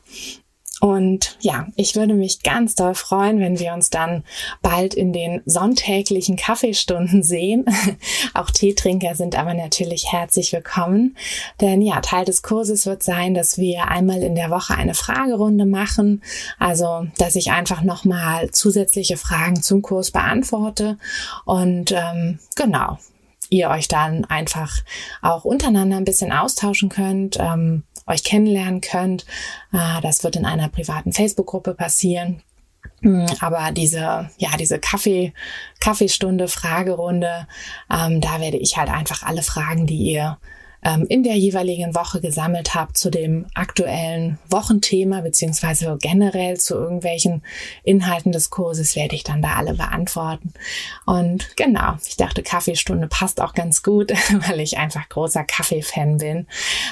Und 0.81 1.37
ja, 1.41 1.67
ich 1.75 1.95
würde 1.95 2.15
mich 2.15 2.41
ganz 2.41 2.73
doll 2.73 2.95
freuen, 2.95 3.39
wenn 3.39 3.59
wir 3.59 3.73
uns 3.73 3.91
dann 3.91 4.23
bald 4.63 4.95
in 4.95 5.13
den 5.13 5.43
sonntäglichen 5.45 6.37
Kaffeestunden 6.37 7.21
sehen. 7.21 7.65
Auch 8.33 8.49
Teetrinker 8.49 9.13
sind 9.13 9.37
aber 9.37 9.53
natürlich 9.53 10.11
herzlich 10.11 10.51
willkommen. 10.51 11.15
Denn 11.61 11.83
ja, 11.83 12.01
Teil 12.01 12.25
des 12.25 12.41
Kurses 12.41 12.87
wird 12.87 13.03
sein, 13.03 13.35
dass 13.35 13.59
wir 13.59 13.89
einmal 13.89 14.23
in 14.23 14.33
der 14.33 14.49
Woche 14.49 14.73
eine 14.73 14.95
Fragerunde 14.95 15.67
machen. 15.67 16.23
Also, 16.57 17.05
dass 17.19 17.35
ich 17.35 17.51
einfach 17.51 17.83
nochmal 17.83 18.49
zusätzliche 18.49 19.17
Fragen 19.17 19.61
zum 19.61 19.83
Kurs 19.83 20.09
beantworte. 20.09 20.97
Und 21.45 21.91
ähm, 21.91 22.39
genau, 22.55 22.97
ihr 23.49 23.69
euch 23.69 23.87
dann 23.87 24.25
einfach 24.25 24.79
auch 25.21 25.45
untereinander 25.45 25.97
ein 25.97 26.05
bisschen 26.05 26.31
austauschen 26.31 26.89
könnt. 26.89 27.37
Ähm, 27.39 27.83
euch 28.11 28.23
kennenlernen 28.23 28.81
könnt. 28.81 29.25
Äh, 29.73 30.01
das 30.01 30.23
wird 30.23 30.35
in 30.35 30.45
einer 30.45 30.69
privaten 30.69 31.13
Facebook-Gruppe 31.13 31.73
passieren. 31.73 32.41
Mm, 33.01 33.25
aber 33.39 33.71
diese, 33.71 34.29
ja, 34.37 34.49
diese 34.57 34.79
Kaffee, 34.79 35.33
Kaffeestunde, 35.79 36.47
Fragerunde, 36.47 37.47
ähm, 37.91 38.21
da 38.21 38.39
werde 38.39 38.57
ich 38.57 38.77
halt 38.77 38.89
einfach 38.89 39.23
alle 39.23 39.43
Fragen, 39.43 39.87
die 39.87 39.97
ihr 39.97 40.37
ähm, 40.83 41.05
in 41.07 41.23
der 41.23 41.35
jeweiligen 41.35 41.95
Woche 41.95 42.21
gesammelt 42.21 42.73
habt 42.73 42.97
zu 42.97 43.09
dem 43.09 43.45
aktuellen 43.53 44.39
Wochenthema 44.49 45.21
beziehungsweise 45.21 45.97
generell 46.01 46.57
zu 46.57 46.75
irgendwelchen 46.75 47.43
Inhalten 47.83 48.31
des 48.31 48.49
Kurses 48.49 48.95
werde 48.95 49.15
ich 49.15 49.23
dann 49.23 49.41
da 49.41 49.55
alle 49.55 49.73
beantworten. 49.73 50.53
Und 51.05 51.55
genau, 51.55 51.93
ich 52.05 52.17
dachte, 52.17 52.43
Kaffeestunde 52.43 53.07
passt 53.07 53.41
auch 53.41 53.53
ganz 53.53 53.83
gut, 53.83 54.11
weil 54.47 54.59
ich 54.59 54.77
einfach 54.77 55.07
großer 55.09 55.43
Kaffee-Fan 55.43 56.17
bin. 56.17 56.47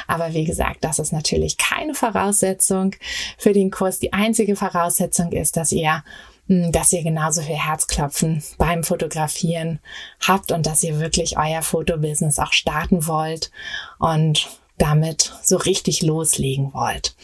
Aber 0.08 0.34
wie 0.34 0.46
gesagt, 0.46 0.84
das 0.84 1.00
ist 1.00 1.12
natürlich 1.12 1.58
keine 1.58 1.94
Voraussetzung 1.94 2.96
für 3.38 3.54
den 3.54 3.72
Kurs. 3.72 4.00
Die 4.00 4.14
einzige 4.14 4.56
Voraussetzung 4.56 5.32
ist, 5.32 5.58
dass 5.58 5.72
ihr 5.72 6.04
dass 6.50 6.92
ihr 6.92 7.04
genauso 7.04 7.42
viel 7.42 7.56
Herzklopfen 7.56 8.44
beim 8.58 8.84
Fotografieren 8.84 9.80
habt 10.28 10.52
und 10.52 10.66
dass 10.66 10.84
ihr 10.84 11.00
wirklich 11.00 11.38
euer 11.38 11.62
Fotobusiness 11.62 12.40
auch 12.40 12.54
starten 12.54 13.06
wollt 13.06 13.52
und 14.00 14.50
damit 14.80 15.34
so 15.44 15.58
richtig 15.58 16.02
loslegen 16.02 16.74
wollt. 16.74 17.16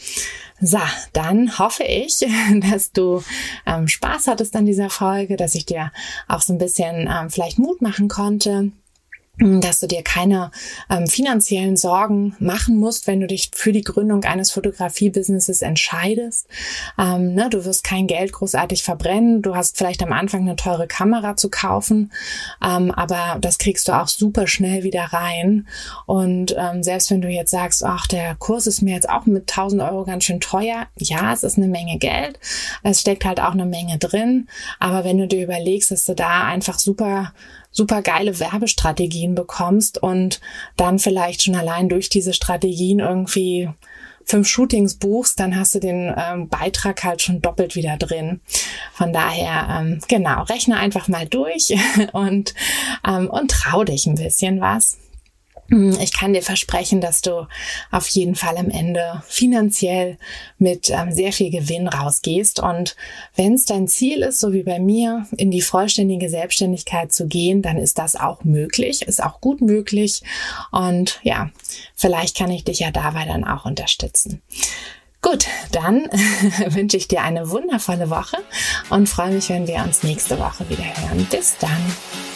So, 0.60 0.78
dann 1.12 1.58
hoffe 1.58 1.82
ich, 1.82 2.24
dass 2.70 2.92
du 2.92 3.22
ähm, 3.66 3.88
Spaß 3.88 4.28
hattest 4.28 4.54
an 4.54 4.64
dieser 4.64 4.90
Folge, 4.90 5.36
dass 5.36 5.54
ich 5.54 5.66
dir 5.66 5.90
auch 6.28 6.40
so 6.40 6.52
ein 6.52 6.58
bisschen 6.58 7.10
ähm, 7.12 7.28
vielleicht 7.28 7.58
Mut 7.58 7.82
machen 7.82 8.08
konnte, 8.08 8.70
dass 9.38 9.80
du 9.80 9.86
dir 9.86 10.02
keine 10.02 10.50
ähm, 10.88 11.06
finanziellen 11.06 11.76
Sorgen 11.76 12.34
machen 12.38 12.76
musst, 12.76 13.06
wenn 13.06 13.20
du 13.20 13.26
dich 13.26 13.50
für 13.54 13.72
die 13.72 13.82
Gründung 13.82 14.24
eines 14.24 14.50
Fotografie-Businesses 14.50 15.60
entscheidest. 15.60 16.48
Ähm, 16.98 17.34
ne, 17.34 17.50
du 17.50 17.64
wirst 17.66 17.84
kein 17.84 18.06
Geld 18.06 18.32
großartig 18.32 18.82
verbrennen. 18.82 19.42
Du 19.42 19.54
hast 19.54 19.76
vielleicht 19.76 20.02
am 20.02 20.12
Anfang 20.12 20.42
eine 20.42 20.56
teure 20.56 20.86
Kamera 20.86 21.36
zu 21.36 21.50
kaufen, 21.50 22.12
ähm, 22.64 22.90
aber 22.90 23.38
das 23.40 23.58
kriegst 23.58 23.88
du 23.88 23.92
auch 23.92 24.08
super 24.08 24.46
schnell 24.46 24.84
wieder 24.84 25.04
rein. 25.04 25.68
Und 26.06 26.56
ähm, 26.58 26.82
selbst 26.82 27.10
wenn 27.10 27.20
du 27.20 27.28
jetzt 27.28 27.50
sagst, 27.50 27.84
ach, 27.84 28.06
der 28.06 28.36
Kurs 28.36 28.66
ist 28.66 28.80
mir 28.80 28.94
jetzt 28.94 29.08
auch 29.08 29.26
mit 29.26 29.50
1000 29.50 29.82
Euro 29.82 30.04
ganz 30.04 30.24
schön 30.24 30.40
teuer. 30.40 30.86
Ja, 30.96 31.34
es 31.34 31.42
ist 31.42 31.58
eine 31.58 31.68
Menge 31.68 31.98
Geld. 31.98 32.38
Es 32.82 33.02
steckt 33.02 33.26
halt 33.26 33.40
auch 33.40 33.52
eine 33.52 33.66
Menge 33.66 33.98
drin. 33.98 34.48
Aber 34.78 35.04
wenn 35.04 35.18
du 35.18 35.28
dir 35.28 35.42
überlegst, 35.44 35.90
dass 35.90 36.06
du 36.06 36.14
da 36.14 36.44
einfach 36.44 36.78
super 36.78 37.32
super 37.76 38.02
geile 38.02 38.40
Werbestrategien 38.40 39.34
bekommst 39.34 40.02
und 40.02 40.40
dann 40.76 40.98
vielleicht 40.98 41.42
schon 41.42 41.54
allein 41.54 41.88
durch 41.88 42.08
diese 42.08 42.32
Strategien 42.32 43.00
irgendwie 43.00 43.68
fünf 44.24 44.48
Shootings 44.48 44.94
buchst, 44.94 45.38
dann 45.38 45.56
hast 45.58 45.74
du 45.74 45.78
den 45.78 46.12
ähm, 46.16 46.48
Beitrag 46.48 47.04
halt 47.04 47.22
schon 47.22 47.40
doppelt 47.40 47.76
wieder 47.76 47.96
drin. 47.96 48.40
Von 48.92 49.12
daher, 49.12 49.78
ähm, 49.78 50.00
genau, 50.08 50.42
rechne 50.42 50.76
einfach 50.76 51.06
mal 51.08 51.26
durch 51.26 51.74
und, 52.12 52.54
ähm, 53.06 53.30
und 53.30 53.50
trau 53.50 53.84
dich 53.84 54.06
ein 54.06 54.16
bisschen 54.16 54.60
was. 54.60 54.98
Hm, 55.68 55.98
ich 56.00 56.12
kann 56.12 56.32
dir 56.32 56.42
versprechen, 56.42 57.00
dass 57.00 57.22
du 57.22 57.46
auf 57.90 58.06
jeden 58.08 58.34
Fall 58.34 58.56
am 58.56 58.70
Ende 58.70 59.22
finanziell 59.28 60.18
mit 60.58 60.90
ähm, 60.90 61.12
sehr 61.12 61.32
viel 61.32 61.50
Gewinn 61.50 61.88
rausgehst. 61.88 62.60
Und 62.60 62.96
wenn 63.34 63.54
es 63.54 63.64
dein 63.64 63.88
Ziel 63.88 64.22
ist, 64.22 64.40
so 64.40 64.52
wie 64.52 64.62
bei 64.62 64.78
mir, 64.78 65.26
in 65.36 65.50
die 65.50 65.62
vollständige 65.62 66.28
Selbstständigkeit 66.28 67.12
zu 67.12 67.26
gehen, 67.26 67.62
dann 67.62 67.78
ist 67.78 67.98
das 67.98 68.16
auch 68.16 68.44
möglich, 68.44 69.02
ist 69.02 69.22
auch 69.22 69.40
gut 69.40 69.60
möglich. 69.60 70.22
Und 70.70 71.20
ja, 71.22 71.50
vielleicht 71.94 72.36
kann 72.36 72.50
ich 72.50 72.64
dich 72.64 72.80
ja 72.80 72.90
dabei 72.90 73.24
dann 73.24 73.44
auch 73.44 73.64
unterstützen. 73.64 74.42
Gut, 75.22 75.46
dann 75.72 76.04
wünsche 76.68 76.96
ich 76.96 77.08
dir 77.08 77.22
eine 77.22 77.50
wundervolle 77.50 78.10
Woche 78.10 78.36
und 78.90 79.08
freue 79.08 79.32
mich, 79.32 79.48
wenn 79.48 79.66
wir 79.66 79.82
uns 79.82 80.04
nächste 80.04 80.38
Woche 80.38 80.68
wieder 80.68 80.84
hören. 80.84 81.26
Bis 81.30 81.56
dann. 81.58 82.35